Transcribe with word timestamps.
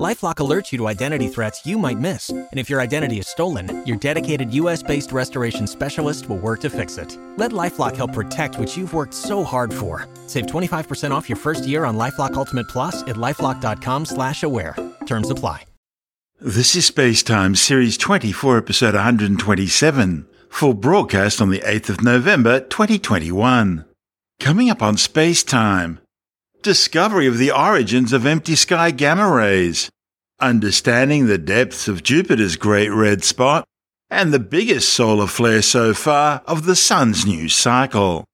LifeLock 0.00 0.36
alerts 0.36 0.72
you 0.72 0.78
to 0.78 0.88
identity 0.88 1.28
threats 1.28 1.66
you 1.66 1.76
might 1.76 1.98
miss, 1.98 2.30
and 2.30 2.48
if 2.54 2.70
your 2.70 2.80
identity 2.80 3.18
is 3.18 3.28
stolen, 3.28 3.84
your 3.86 3.98
dedicated 3.98 4.52
U.S.-based 4.54 5.12
restoration 5.12 5.66
specialist 5.66 6.30
will 6.30 6.38
work 6.38 6.60
to 6.60 6.70
fix 6.70 6.96
it. 6.96 7.18
Let 7.36 7.52
LifeLock 7.52 7.94
help 7.94 8.14
protect 8.14 8.58
what 8.58 8.74
you've 8.74 8.94
worked 8.94 9.12
so 9.12 9.44
hard 9.44 9.72
for. 9.72 10.08
Save 10.26 10.46
25% 10.46 11.10
off 11.10 11.28
your 11.28 11.36
first 11.36 11.66
year 11.66 11.84
on 11.84 11.98
LifeLock 11.98 12.34
Ultimate 12.34 12.68
Plus 12.68 13.02
at 13.02 13.16
lifeLock.com/slash-aware. 13.16 14.76
Terms 15.04 15.28
apply. 15.28 15.66
This 16.40 16.74
is 16.74 16.86
Space 16.86 17.22
Time, 17.22 17.54
Series 17.54 17.96
24, 17.98 18.58
Episode 18.58 18.94
127, 18.94 20.26
full 20.48 20.74
broadcast 20.74 21.40
on 21.40 21.50
the 21.50 21.60
8th 21.60 21.90
of 21.90 22.02
November, 22.02 22.60
2021. 22.60 23.84
Coming 24.40 24.70
up 24.70 24.82
on 24.82 24.96
Space 24.96 25.44
Time 25.44 26.00
discovery 26.62 27.26
of 27.26 27.38
the 27.38 27.50
origins 27.50 28.12
of 28.12 28.24
empty 28.24 28.54
sky 28.54 28.90
gamma 28.90 29.30
rays, 29.30 29.90
understanding 30.40 31.26
the 31.26 31.38
depths 31.38 31.88
of 31.88 32.02
Jupiter's 32.02 32.56
Great 32.56 32.90
Red 32.90 33.24
Spot, 33.24 33.64
and 34.10 34.32
the 34.32 34.38
biggest 34.38 34.90
solar 34.90 35.26
flare 35.26 35.62
so 35.62 35.94
far 35.94 36.42
of 36.46 36.64
the 36.64 36.76
Sun's 36.76 37.26
new 37.26 37.48
cycle. 37.48 38.24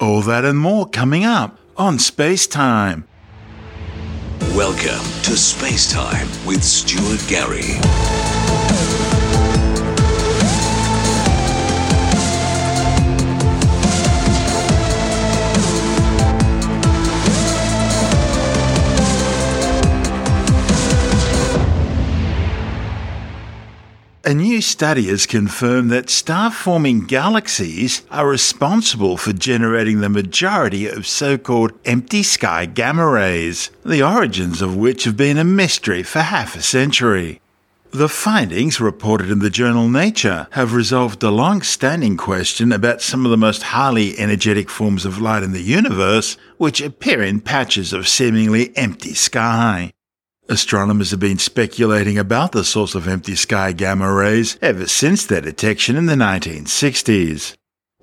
All 0.00 0.22
that 0.22 0.44
and 0.44 0.58
more 0.58 0.88
coming 0.88 1.24
up 1.24 1.58
on 1.76 1.98
Space 1.98 2.46
Time. 2.46 3.06
Welcome 4.54 5.04
to 5.22 5.36
Space 5.36 5.90
Time 5.92 6.28
with 6.46 6.62
Stuart 6.62 7.24
Gary. 7.28 7.80
A 24.26 24.32
new 24.32 24.62
study 24.62 25.08
has 25.08 25.26
confirmed 25.26 25.90
that 25.90 26.08
star 26.08 26.50
forming 26.50 27.04
galaxies 27.04 28.06
are 28.10 28.26
responsible 28.26 29.18
for 29.18 29.34
generating 29.34 30.00
the 30.00 30.08
majority 30.08 30.86
of 30.86 31.06
so 31.06 31.36
called 31.36 31.72
empty 31.84 32.22
sky 32.22 32.64
gamma 32.64 33.06
rays, 33.06 33.70
the 33.84 34.02
origins 34.02 34.62
of 34.62 34.78
which 34.78 35.04
have 35.04 35.18
been 35.18 35.36
a 35.36 35.44
mystery 35.44 36.02
for 36.02 36.20
half 36.20 36.56
a 36.56 36.62
century. 36.62 37.42
The 37.90 38.08
findings, 38.08 38.80
reported 38.80 39.30
in 39.30 39.40
the 39.40 39.50
journal 39.50 39.90
Nature, 39.90 40.48
have 40.52 40.72
resolved 40.72 41.22
a 41.22 41.30
long 41.30 41.60
standing 41.60 42.16
question 42.16 42.72
about 42.72 43.02
some 43.02 43.26
of 43.26 43.30
the 43.30 43.36
most 43.36 43.62
highly 43.62 44.18
energetic 44.18 44.70
forms 44.70 45.04
of 45.04 45.20
light 45.20 45.42
in 45.42 45.52
the 45.52 45.60
universe, 45.60 46.38
which 46.56 46.80
appear 46.80 47.22
in 47.22 47.42
patches 47.42 47.92
of 47.92 48.08
seemingly 48.08 48.74
empty 48.74 49.12
sky. 49.12 49.92
Astronomers 50.46 51.10
have 51.10 51.20
been 51.20 51.38
speculating 51.38 52.18
about 52.18 52.52
the 52.52 52.64
source 52.64 52.94
of 52.94 53.08
empty 53.08 53.34
sky 53.34 53.72
gamma 53.72 54.12
rays 54.12 54.58
ever 54.60 54.86
since 54.86 55.24
their 55.24 55.40
detection 55.40 55.96
in 55.96 56.04
the 56.04 56.14
1960s. 56.14 57.56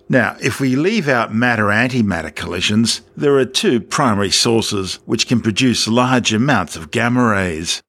Now, 0.10 0.36
if 0.42 0.60
we 0.60 0.76
leave 0.76 1.08
out 1.08 1.34
matter-antimatter 1.34 2.34
collisions, 2.34 3.02
there 3.16 3.38
are 3.38 3.46
two 3.46 3.80
primary 3.80 4.32
sources 4.32 4.96
which 5.06 5.28
can 5.28 5.40
produce 5.40 5.88
large 5.88 6.34
amounts 6.34 6.76
of 6.76 6.90
gamma 6.90 7.24
rays. 7.24 7.80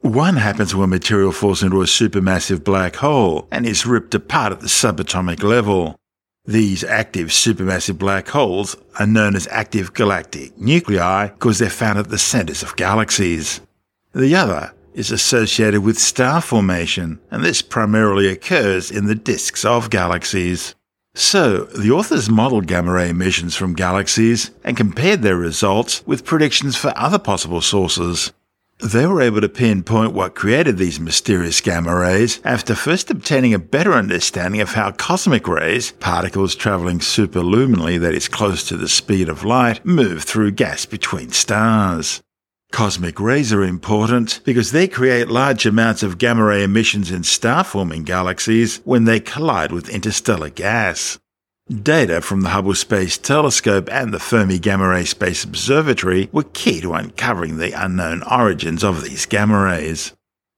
One 0.00 0.36
happens 0.36 0.74
when 0.74 0.90
material 0.90 1.32
falls 1.32 1.62
into 1.62 1.80
a 1.80 1.86
supermassive 1.86 2.62
black 2.62 2.96
hole 2.96 3.48
and 3.50 3.64
is 3.64 3.86
ripped 3.86 4.14
apart 4.14 4.52
at 4.52 4.60
the 4.60 4.66
subatomic 4.66 5.42
level. 5.42 5.96
These 6.44 6.84
active 6.84 7.28
supermassive 7.28 7.98
black 7.98 8.28
holes 8.28 8.76
are 8.98 9.06
known 9.06 9.34
as 9.36 9.48
active 9.50 9.94
galactic 9.94 10.58
nuclei 10.58 11.28
because 11.28 11.58
they're 11.58 11.70
found 11.70 11.98
at 11.98 12.10
the 12.10 12.18
centers 12.18 12.62
of 12.62 12.76
galaxies. 12.76 13.62
The 14.14 14.34
other 14.34 14.72
is 14.94 15.10
associated 15.10 15.82
with 15.82 15.98
star 15.98 16.42
formation, 16.42 17.18
and 17.30 17.42
this 17.42 17.62
primarily 17.62 18.28
occurs 18.28 18.90
in 18.90 19.06
the 19.06 19.14
disks 19.14 19.64
of 19.64 19.88
galaxies. 19.88 20.74
So, 21.14 21.64
the 21.64 21.90
authors 21.90 22.28
modeled 22.28 22.66
gamma 22.66 22.92
ray 22.92 23.08
emissions 23.08 23.54
from 23.54 23.74
galaxies 23.74 24.50
and 24.64 24.76
compared 24.76 25.22
their 25.22 25.36
results 25.36 26.02
with 26.06 26.26
predictions 26.26 26.76
for 26.76 26.92
other 26.96 27.18
possible 27.18 27.62
sources. 27.62 28.32
They 28.82 29.06
were 29.06 29.22
able 29.22 29.40
to 29.40 29.48
pinpoint 29.48 30.12
what 30.12 30.34
created 30.34 30.76
these 30.76 30.98
mysterious 30.98 31.60
gamma 31.60 31.96
rays 31.96 32.40
after 32.44 32.74
first 32.74 33.10
obtaining 33.10 33.54
a 33.54 33.58
better 33.58 33.92
understanding 33.92 34.60
of 34.60 34.72
how 34.72 34.90
cosmic 34.90 35.46
rays, 35.46 35.92
particles 35.92 36.54
traveling 36.54 36.98
superluminally 36.98 38.00
that 38.00 38.14
is 38.14 38.28
close 38.28 38.64
to 38.64 38.76
the 38.76 38.88
speed 38.88 39.28
of 39.28 39.44
light, 39.44 39.86
move 39.86 40.24
through 40.24 40.50
gas 40.50 40.84
between 40.84 41.30
stars. 41.30 42.22
Cosmic 42.72 43.20
rays 43.20 43.52
are 43.52 43.62
important 43.62 44.40
because 44.44 44.72
they 44.72 44.88
create 44.88 45.28
large 45.28 45.66
amounts 45.66 46.02
of 46.02 46.16
gamma 46.16 46.42
ray 46.42 46.64
emissions 46.64 47.10
in 47.10 47.22
star 47.22 47.62
forming 47.64 48.02
galaxies 48.02 48.80
when 48.84 49.04
they 49.04 49.20
collide 49.20 49.72
with 49.72 49.90
interstellar 49.90 50.48
gas. 50.48 51.18
Data 51.70 52.22
from 52.22 52.40
the 52.40 52.48
Hubble 52.48 52.74
Space 52.74 53.18
Telescope 53.18 53.92
and 53.92 54.12
the 54.12 54.18
Fermi 54.18 54.58
Gamma 54.58 54.88
Ray 54.88 55.04
Space 55.04 55.44
Observatory 55.44 56.30
were 56.32 56.44
key 56.54 56.80
to 56.80 56.94
uncovering 56.94 57.58
the 57.58 57.72
unknown 57.72 58.22
origins 58.22 58.82
of 58.82 59.04
these 59.04 59.26
gamma 59.26 59.62
rays. 59.62 60.12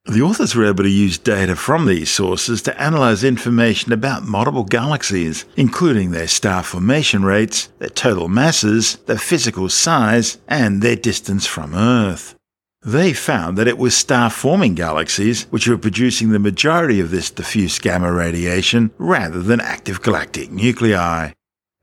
The 0.06 0.20
authors 0.20 0.54
were 0.54 0.66
able 0.66 0.84
to 0.84 0.90
use 0.90 1.16
data 1.16 1.56
from 1.56 1.86
these 1.86 2.10
sources 2.10 2.60
to 2.62 2.78
analyze 2.78 3.24
information 3.24 3.90
about 3.90 4.24
multiple 4.24 4.64
galaxies, 4.64 5.46
including 5.56 6.10
their 6.10 6.28
star 6.28 6.62
formation 6.62 7.24
rates, 7.24 7.70
their 7.78 7.88
total 7.88 8.28
masses, 8.28 8.96
their 9.06 9.16
physical 9.16 9.70
size, 9.70 10.36
and 10.46 10.82
their 10.82 10.94
distance 10.94 11.46
from 11.46 11.74
Earth. 11.74 12.34
They 12.82 13.14
found 13.14 13.56
that 13.56 13.66
it 13.66 13.78
was 13.78 13.96
star 13.96 14.28
forming 14.28 14.74
galaxies 14.74 15.44
which 15.44 15.66
were 15.66 15.78
producing 15.78 16.30
the 16.32 16.38
majority 16.38 17.00
of 17.00 17.10
this 17.10 17.30
diffuse 17.30 17.78
gamma 17.78 18.12
radiation 18.12 18.90
rather 18.98 19.40
than 19.40 19.62
active 19.62 20.02
galactic 20.02 20.50
nuclei. 20.50 21.30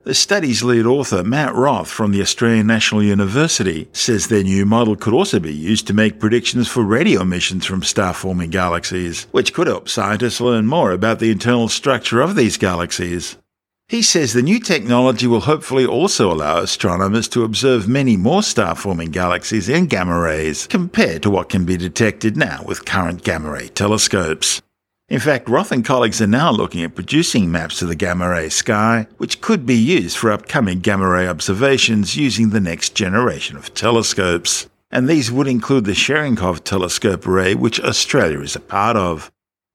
The 0.04 0.14
study's 0.14 0.64
lead 0.64 0.84
author, 0.84 1.22
Matt 1.22 1.54
Roth 1.54 1.88
from 1.88 2.10
the 2.10 2.22
Australian 2.22 2.66
National 2.66 3.04
University, 3.04 3.88
says 3.92 4.26
their 4.26 4.42
new 4.42 4.66
model 4.66 4.96
could 4.96 5.14
also 5.14 5.38
be 5.38 5.54
used 5.54 5.86
to 5.86 5.94
make 5.94 6.18
predictions 6.18 6.66
for 6.66 6.82
radio 6.82 7.20
emissions 7.20 7.66
from 7.66 7.84
star 7.84 8.12
forming 8.12 8.50
galaxies, 8.50 9.28
which 9.30 9.54
could 9.54 9.68
help 9.68 9.88
scientists 9.88 10.40
learn 10.40 10.66
more 10.66 10.90
about 10.90 11.20
the 11.20 11.30
internal 11.30 11.68
structure 11.68 12.20
of 12.20 12.34
these 12.34 12.56
galaxies. 12.56 13.36
He 13.88 14.02
says 14.02 14.32
the 14.32 14.42
new 14.42 14.58
technology 14.58 15.28
will 15.28 15.42
hopefully 15.42 15.86
also 15.86 16.32
allow 16.32 16.58
astronomers 16.58 17.28
to 17.28 17.44
observe 17.44 17.86
many 17.86 18.16
more 18.16 18.42
star 18.42 18.74
forming 18.74 19.12
galaxies 19.12 19.68
in 19.68 19.86
gamma 19.86 20.18
rays 20.18 20.66
compared 20.66 21.22
to 21.22 21.30
what 21.30 21.48
can 21.48 21.64
be 21.64 21.76
detected 21.76 22.36
now 22.36 22.64
with 22.66 22.84
current 22.84 23.22
gamma 23.22 23.52
ray 23.52 23.68
telescopes. 23.68 24.62
In 25.08 25.20
fact, 25.20 25.48
Roth 25.48 25.72
and 25.72 25.84
colleagues 25.84 26.22
are 26.22 26.26
now 26.26 26.50
looking 26.50 26.82
at 26.82 26.94
producing 26.94 27.50
maps 27.52 27.82
of 27.82 27.88
the 27.88 27.94
gamma 27.94 28.30
ray 28.30 28.48
sky, 28.48 29.06
which 29.18 29.40
could 29.40 29.66
be 29.66 29.76
used 29.76 30.16
for 30.16 30.32
upcoming 30.32 30.80
gamma 30.80 31.06
ray 31.06 31.28
observations 31.28 32.16
using 32.16 32.50
the 32.50 32.60
next 32.60 32.94
generation 32.94 33.56
of 33.56 33.74
telescopes. 33.74 34.68
And 34.90 35.08
these 35.08 35.30
would 35.30 35.48
include 35.48 35.84
the 35.84 35.92
Cherenkov 35.92 36.64
telescope 36.64 37.26
array, 37.26 37.54
which 37.54 37.80
Australia 37.80 38.40
is 38.40 38.56
a 38.56 38.60
part 38.60 38.96
of. 38.96 39.30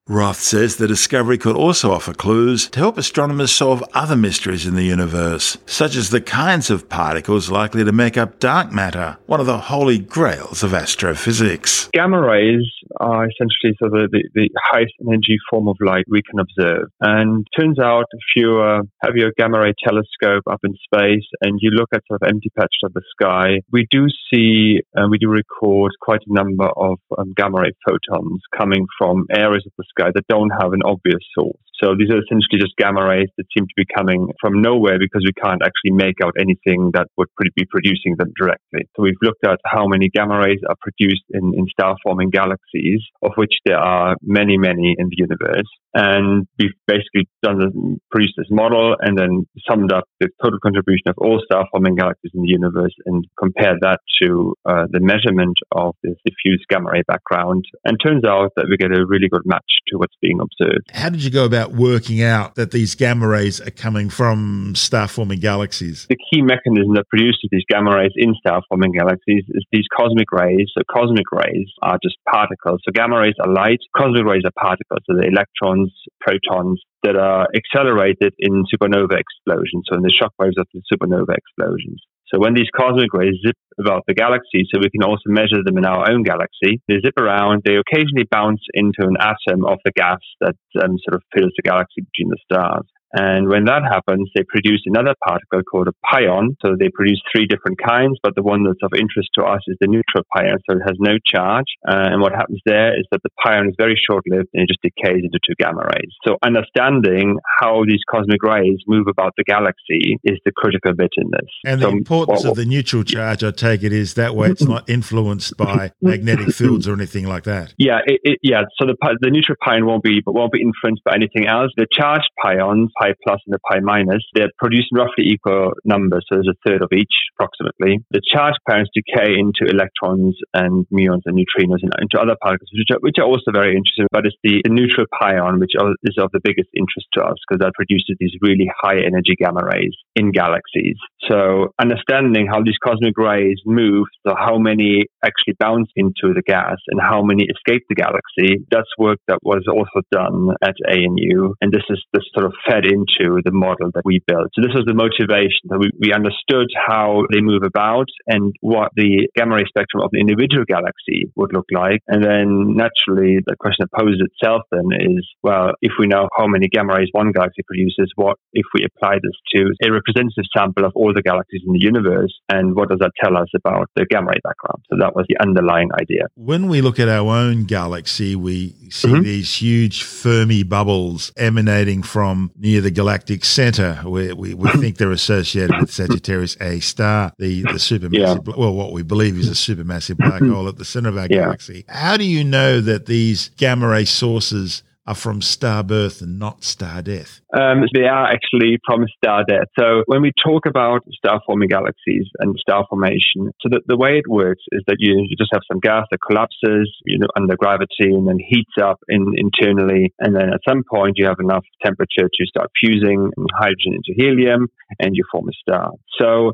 Roth 0.08 0.40
says 0.40 0.76
the 0.76 0.88
discovery 0.88 1.36
could 1.36 1.54
also 1.54 1.92
offer 1.92 2.14
clues 2.14 2.70
to 2.70 2.78
help 2.78 2.96
astronomers 2.96 3.52
solve 3.52 3.84
other 3.92 4.16
mysteries 4.16 4.64
in 4.64 4.74
the 4.74 4.84
universe, 4.84 5.58
such 5.66 5.96
as 5.96 6.08
the 6.08 6.22
kinds 6.22 6.70
of 6.70 6.88
particles 6.88 7.50
likely 7.50 7.84
to 7.84 7.92
make 7.92 8.16
up 8.16 8.40
dark 8.40 8.72
matter, 8.72 9.18
one 9.26 9.38
of 9.38 9.44
the 9.44 9.58
holy 9.58 9.98
grails 9.98 10.62
of 10.62 10.72
astrophysics. 10.72 11.90
Gamma 11.92 12.18
rays 12.20 12.64
are 12.98 13.28
essentially 13.28 13.74
sort 13.78 13.94
of 13.96 14.10
the, 14.10 14.22
the 14.34 14.50
highest 14.70 14.94
energy 15.00 15.36
form 15.50 15.68
of 15.68 15.76
light 15.80 16.04
we 16.08 16.22
can 16.22 16.38
observe. 16.40 16.88
And 17.00 17.46
turns 17.58 17.78
out 17.78 18.04
if 18.12 18.26
you 18.36 18.60
uh, 18.60 18.82
have 19.02 19.16
your 19.16 19.32
gamma 19.36 19.60
ray 19.60 19.74
telescope 19.86 20.44
up 20.50 20.60
in 20.64 20.74
space 20.84 21.26
and 21.42 21.58
you 21.60 21.70
look 21.70 21.88
at 21.92 22.02
sort 22.08 22.22
of 22.22 22.28
empty 22.28 22.50
patches 22.56 22.82
of 22.84 22.92
the 22.94 23.02
sky, 23.20 23.60
we 23.72 23.86
do 23.90 24.06
see, 24.32 24.80
uh, 24.96 25.06
we 25.10 25.18
do 25.18 25.28
record 25.28 25.92
quite 26.00 26.20
a 26.26 26.32
number 26.32 26.68
of 26.76 26.98
um, 27.18 27.32
gamma 27.36 27.60
ray 27.62 27.72
photons 27.86 28.40
coming 28.56 28.86
from 28.98 29.26
areas 29.34 29.64
of 29.66 29.72
the 29.78 29.84
sky 29.88 30.10
that 30.14 30.26
don't 30.28 30.50
have 30.60 30.72
an 30.72 30.82
obvious 30.84 31.22
source. 31.36 31.67
So 31.82 31.94
these 31.98 32.10
are 32.10 32.18
essentially 32.18 32.58
just 32.58 32.76
gamma 32.76 33.06
rays 33.06 33.28
that 33.36 33.46
seem 33.56 33.66
to 33.66 33.76
be 33.76 33.86
coming 33.94 34.28
from 34.40 34.60
nowhere 34.60 34.98
because 34.98 35.22
we 35.24 35.32
can't 35.32 35.62
actually 35.62 35.94
make 35.94 36.18
out 36.22 36.34
anything 36.38 36.90
that 36.94 37.06
would 37.16 37.28
be 37.54 37.66
producing 37.70 38.16
them 38.18 38.32
directly. 38.38 38.88
So 38.96 39.02
we've 39.02 39.20
looked 39.22 39.46
at 39.46 39.58
how 39.64 39.86
many 39.86 40.08
gamma 40.08 40.38
rays 40.38 40.60
are 40.68 40.76
produced 40.80 41.24
in, 41.30 41.54
in 41.54 41.66
star 41.70 41.96
forming 42.02 42.30
galaxies, 42.30 43.02
of 43.22 43.32
which 43.36 43.54
there 43.64 43.78
are 43.78 44.16
many, 44.22 44.58
many 44.58 44.96
in 44.98 45.08
the 45.08 45.16
universe. 45.16 45.68
And 45.94 46.46
we've 46.58 46.76
basically 46.86 47.28
done 47.42 47.58
the, 47.58 47.98
produced 48.10 48.34
this 48.36 48.50
model 48.50 48.96
and 49.00 49.16
then 49.16 49.46
summed 49.68 49.92
up 49.92 50.04
the 50.20 50.28
total 50.42 50.58
contribution 50.60 51.08
of 51.08 51.14
all 51.18 51.40
star 51.44 51.66
forming 51.70 51.96
galaxies 51.96 52.32
in 52.34 52.42
the 52.42 52.48
universe 52.48 52.94
and 53.06 53.24
compared 53.38 53.78
that 53.82 54.00
to 54.22 54.54
uh, 54.68 54.84
the 54.90 55.00
measurement 55.00 55.56
of 55.74 55.94
this 56.02 56.14
diffuse 56.24 56.64
gamma 56.68 56.90
ray 56.92 57.02
background. 57.06 57.64
And 57.84 57.98
turns 58.04 58.24
out 58.24 58.52
that 58.56 58.66
we 58.68 58.76
get 58.76 58.92
a 58.92 59.06
really 59.06 59.28
good 59.30 59.42
match 59.44 59.62
to 59.88 59.98
what's 59.98 60.14
being 60.20 60.40
observed. 60.40 60.90
How 60.92 61.08
did 61.08 61.22
you 61.22 61.30
go 61.30 61.44
about 61.44 61.67
working 61.72 62.22
out 62.22 62.54
that 62.56 62.70
these 62.70 62.94
gamma 62.94 63.26
rays 63.26 63.60
are 63.60 63.70
coming 63.70 64.10
from 64.10 64.74
star 64.74 65.08
forming 65.08 65.40
galaxies? 65.40 66.06
The 66.08 66.16
key 66.32 66.42
mechanism 66.42 66.94
that 66.94 67.08
produces 67.08 67.48
these 67.50 67.64
gamma 67.68 67.96
rays 67.96 68.12
in 68.16 68.34
star 68.40 68.62
forming 68.68 68.92
galaxies 68.92 69.44
is 69.48 69.64
these 69.72 69.86
cosmic 69.96 70.30
rays. 70.32 70.70
So 70.76 70.82
cosmic 70.90 71.30
rays 71.32 71.68
are 71.82 71.98
just 72.02 72.16
particles. 72.30 72.80
So 72.84 72.92
gamma 72.92 73.20
rays 73.20 73.34
are 73.40 73.52
light, 73.52 73.80
cosmic 73.96 74.24
rays 74.24 74.42
are 74.44 74.56
particles. 74.58 75.00
So 75.06 75.16
the 75.16 75.26
electrons, 75.26 75.92
protons, 76.20 76.80
that 77.02 77.16
are 77.16 77.46
accelerated 77.54 78.34
in 78.38 78.64
supernova 78.66 79.14
explosions, 79.18 79.84
so 79.88 79.96
in 79.96 80.02
the 80.02 80.10
shock 80.10 80.32
waves 80.38 80.56
of 80.58 80.66
the 80.74 80.82
supernova 80.90 81.34
explosions. 81.36 82.02
So 82.32 82.38
when 82.38 82.54
these 82.54 82.68
cosmic 82.76 83.12
rays 83.12 83.34
zip 83.44 83.56
about 83.80 84.02
the 84.06 84.14
galaxy, 84.14 84.68
so 84.68 84.80
we 84.80 84.90
can 84.90 85.02
also 85.02 85.28
measure 85.28 85.64
them 85.64 85.78
in 85.78 85.86
our 85.86 86.10
own 86.10 86.22
galaxy, 86.22 86.80
they 86.88 87.00
zip 87.04 87.16
around, 87.16 87.62
they 87.64 87.76
occasionally 87.76 88.28
bounce 88.30 88.60
into 88.74 89.00
an 89.00 89.16
atom 89.20 89.64
of 89.64 89.78
the 89.84 89.92
gas 89.92 90.20
that 90.40 90.56
um, 90.82 90.96
sort 91.08 91.14
of 91.14 91.22
fills 91.32 91.52
the 91.56 91.62
galaxy 91.64 92.04
between 92.04 92.28
the 92.28 92.38
stars. 92.44 92.84
And 93.12 93.48
when 93.48 93.64
that 93.64 93.82
happens, 93.88 94.30
they 94.34 94.44
produce 94.48 94.82
another 94.86 95.14
particle 95.24 95.62
called 95.62 95.88
a 95.88 95.96
pion. 96.06 96.56
So 96.64 96.76
they 96.78 96.88
produce 96.92 97.20
three 97.32 97.46
different 97.46 97.78
kinds, 97.80 98.18
but 98.22 98.34
the 98.34 98.42
one 98.42 98.64
that's 98.64 98.82
of 98.82 98.92
interest 98.92 99.30
to 99.38 99.44
us 99.44 99.60
is 99.68 99.76
the 99.80 99.86
neutral 99.86 100.24
pion. 100.34 100.58
So 100.68 100.76
it 100.76 100.82
has 100.84 100.96
no 100.98 101.16
charge. 101.24 101.66
Uh, 101.86 102.12
and 102.12 102.20
what 102.20 102.32
happens 102.32 102.60
there 102.66 102.98
is 102.98 103.06
that 103.10 103.20
the 103.22 103.30
pion 103.42 103.68
is 103.68 103.74
very 103.78 103.98
short 103.98 104.24
lived 104.28 104.48
and 104.52 104.62
it 104.62 104.68
just 104.68 104.82
decays 104.82 105.22
into 105.24 105.38
two 105.46 105.54
gamma 105.58 105.82
rays. 105.94 106.12
So 106.26 106.36
understanding 106.44 107.38
how 107.60 107.84
these 107.86 108.00
cosmic 108.10 108.42
rays 108.42 108.78
move 108.86 109.06
about 109.08 109.32
the 109.36 109.44
galaxy 109.44 110.18
is 110.24 110.38
the 110.44 110.52
critical 110.56 110.92
bit 110.94 111.10
in 111.16 111.30
this. 111.30 111.50
And 111.64 111.80
so, 111.80 111.90
the 111.90 111.96
importance 111.96 112.44
of 112.44 112.56
the 112.56 112.64
neutral 112.64 113.04
charge, 113.04 113.42
I 113.42 113.50
take 113.50 113.82
it, 113.82 113.92
is 113.92 114.14
that 114.14 114.34
way 114.34 114.48
it's 114.48 114.64
not 114.64 114.88
influenced 114.98 115.56
by 115.56 115.92
magnetic 116.00 116.54
fields 116.54 116.86
or 116.86 116.94
anything 116.94 117.26
like 117.26 117.44
that. 117.44 117.74
Yeah, 117.78 118.00
it, 118.06 118.20
it, 118.22 118.38
yeah. 118.42 118.62
So 118.80 118.86
the, 118.86 118.96
the 119.20 119.30
neutral 119.30 119.56
pion 119.64 119.86
won't 119.86 120.02
be, 120.02 120.20
but 120.24 120.34
won't 120.34 120.52
be 120.52 120.60
influenced 120.60 121.04
by 121.04 121.14
anything 121.14 121.46
else. 121.46 121.70
The 121.76 121.86
charged 121.90 122.30
pions 122.42 122.90
pi 122.98 123.14
plus 123.24 123.40
and 123.46 123.54
the 123.54 123.62
pi 123.70 123.80
minus, 123.80 124.24
they're 124.34 124.52
producing 124.58 124.98
roughly 124.98 125.24
equal 125.30 125.72
numbers, 125.84 126.26
so 126.28 126.36
there's 126.36 126.50
a 126.50 126.58
third 126.66 126.82
of 126.82 126.90
each 126.92 127.14
approximately. 127.36 128.02
The 128.10 128.20
charged 128.20 128.58
pions 128.68 128.90
decay 128.92 129.38
into 129.38 129.70
electrons 129.70 130.36
and 130.54 130.86
muons 130.92 131.22
and 131.26 131.38
neutrinos 131.38 131.82
and 131.82 131.92
into 132.02 132.18
other 132.18 132.36
particles, 132.42 132.70
which 132.74 132.90
are, 132.90 133.00
which 133.00 133.18
are 133.18 133.28
also 133.28 133.54
very 133.54 133.76
interesting, 133.76 134.06
but 134.10 134.26
it's 134.26 134.36
the, 134.42 134.60
the 134.64 134.74
neutral 134.74 135.06
pion 135.14 135.60
which 135.60 135.72
is 136.02 136.16
of 136.18 136.30
the 136.32 136.40
biggest 136.42 136.68
interest 136.74 137.06
to 137.14 137.22
us 137.22 137.38
because 137.46 137.62
that 137.62 137.72
produces 137.74 138.16
these 138.18 138.34
really 138.42 138.70
high 138.82 138.98
energy 138.98 139.36
gamma 139.38 139.62
rays 139.62 139.94
in 140.16 140.32
galaxies. 140.32 140.98
So 141.30 141.74
understanding 141.78 142.46
how 142.50 142.62
these 142.62 142.78
cosmic 142.82 143.16
rays 143.16 143.60
move, 143.66 144.06
so 144.26 144.34
how 144.34 144.58
many 144.58 145.06
actually 145.24 145.54
bounce 145.60 145.88
into 145.96 146.34
the 146.34 146.42
gas 146.46 146.76
and 146.88 147.00
how 147.00 147.22
many 147.22 147.44
escape 147.44 147.82
the 147.88 147.94
galaxy, 147.94 148.64
that's 148.70 148.88
work 148.98 149.18
that 149.28 149.38
was 149.42 149.64
also 149.68 150.02
done 150.10 150.56
at 150.62 150.74
ANU. 150.88 151.54
And 151.60 151.72
this 151.72 151.84
is 151.90 152.02
this 152.12 152.24
sort 152.34 152.46
of 152.46 152.54
fed 152.66 152.87
into 152.88 153.40
the 153.44 153.52
model 153.52 153.90
that 153.94 154.02
we 154.04 154.20
built. 154.26 154.48
So 154.54 154.62
this 154.64 154.74
was 154.74 154.84
the 154.86 154.96
motivation 154.96 155.68
that 155.70 155.78
we, 155.78 155.90
we 156.00 156.12
understood 156.12 156.68
how 156.74 157.24
they 157.32 157.40
move 157.40 157.62
about 157.62 158.08
and 158.26 158.54
what 158.60 158.90
the 158.96 159.28
gamma 159.36 159.56
ray 159.56 159.66
spectrum 159.68 160.02
of 160.02 160.10
an 160.12 160.20
individual 160.20 160.64
galaxy 160.64 161.30
would 161.36 161.52
look 161.52 161.68
like. 161.72 162.00
And 162.08 162.24
then 162.24 162.74
naturally 162.76 163.38
the 163.44 163.56
question 163.58 163.86
that 163.86 163.92
poses 163.92 164.20
itself 164.24 164.62
then 164.72 164.88
is, 164.92 165.26
well, 165.42 165.72
if 165.82 165.92
we 165.98 166.06
know 166.06 166.28
how 166.36 166.46
many 166.46 166.68
gamma 166.68 166.96
rays 166.96 167.08
one 167.12 167.32
galaxy 167.32 167.62
produces, 167.66 168.10
what 168.16 168.36
if 168.52 168.66
we 168.74 168.84
apply 168.84 169.20
this 169.20 169.36
to 169.54 169.70
a 169.84 169.92
representative 169.92 170.48
sample 170.56 170.84
of 170.84 170.92
all 170.94 171.12
the 171.12 171.22
galaxies 171.22 171.62
in 171.66 171.72
the 171.72 171.80
universe? 171.80 172.32
And 172.48 172.74
what 172.74 172.88
does 172.88 172.98
that 173.00 173.12
tell 173.22 173.36
us 173.36 173.48
about 173.54 173.90
the 173.96 174.06
gamma 174.08 174.30
ray 174.30 174.40
background? 174.42 174.82
So 174.90 174.96
that 174.98 175.14
was 175.14 175.26
the 175.28 175.36
underlying 175.40 175.90
idea. 176.00 176.26
When 176.34 176.68
we 176.68 176.80
look 176.80 176.98
at 176.98 177.08
our 177.08 177.28
own 177.28 177.64
galaxy, 177.64 178.36
we 178.36 178.74
see 178.90 179.08
mm-hmm. 179.08 179.22
these 179.22 179.54
huge 179.60 180.02
Fermi 180.02 180.62
bubbles 180.62 181.32
emanating 181.36 182.02
from 182.02 182.50
near 182.56 182.77
the 182.80 182.90
galactic 182.90 183.44
center, 183.44 183.94
where 184.04 184.34
we, 184.34 184.54
we 184.54 184.70
think 184.72 184.96
they're 184.96 185.10
associated 185.10 185.78
with 185.80 185.90
Sagittarius 185.90 186.56
A 186.60 186.80
star, 186.80 187.32
the, 187.38 187.62
the 187.62 187.78
supermassive, 187.78 188.46
yeah. 188.46 188.54
well, 188.56 188.74
what 188.74 188.92
we 188.92 189.02
believe 189.02 189.36
is 189.36 189.48
a 189.48 189.52
supermassive 189.52 190.16
black 190.16 190.34
mm-hmm. 190.34 190.52
hole 190.52 190.68
at 190.68 190.76
the 190.76 190.84
center 190.84 191.08
of 191.08 191.16
our 191.16 191.26
yeah. 191.30 191.40
galaxy. 191.40 191.84
How 191.88 192.16
do 192.16 192.24
you 192.24 192.44
know 192.44 192.80
that 192.80 193.06
these 193.06 193.50
gamma 193.56 193.88
ray 193.88 194.04
sources 194.04 194.82
are 195.08 195.14
from 195.14 195.40
star 195.40 195.82
birth 195.82 196.20
and 196.20 196.38
not 196.38 196.62
star 196.62 197.00
death? 197.00 197.40
Um, 197.56 197.84
they 197.94 198.04
are 198.04 198.28
actually 198.28 198.76
from 198.86 199.06
star 199.16 199.42
death. 199.48 199.68
So 199.78 200.02
when 200.04 200.20
we 200.20 200.32
talk 200.44 200.66
about 200.66 201.00
star 201.16 201.40
forming 201.46 201.70
galaxies 201.70 202.26
and 202.40 202.54
star 202.60 202.84
formation, 202.90 203.48
so 203.60 203.72
the, 203.72 203.80
the 203.86 203.96
way 203.96 204.18
it 204.18 204.28
works 204.28 204.62
is 204.70 204.82
that 204.86 204.96
you, 204.98 205.16
you 205.28 205.34
just 205.36 205.50
have 205.54 205.62
some 205.66 205.80
gas 205.80 206.04
that 206.10 206.18
collapses 206.20 206.92
you 207.06 207.18
know, 207.18 207.28
under 207.36 207.56
gravity 207.56 208.12
and 208.12 208.28
then 208.28 208.36
heats 208.38 208.76
up 208.80 209.00
in, 209.08 209.32
internally. 209.34 210.12
And 210.18 210.36
then 210.36 210.52
at 210.52 210.60
some 210.68 210.82
point 210.84 211.16
you 211.16 211.24
have 211.24 211.40
enough 211.40 211.64
temperature 211.82 212.28
to 212.28 212.46
start 212.46 212.70
fusing 212.78 213.30
hydrogen 213.58 213.96
into 213.96 214.12
helium 214.14 214.68
and 215.00 215.16
you 215.16 215.24
form 215.32 215.48
a 215.48 215.52
star. 215.52 215.92
So 216.20 216.52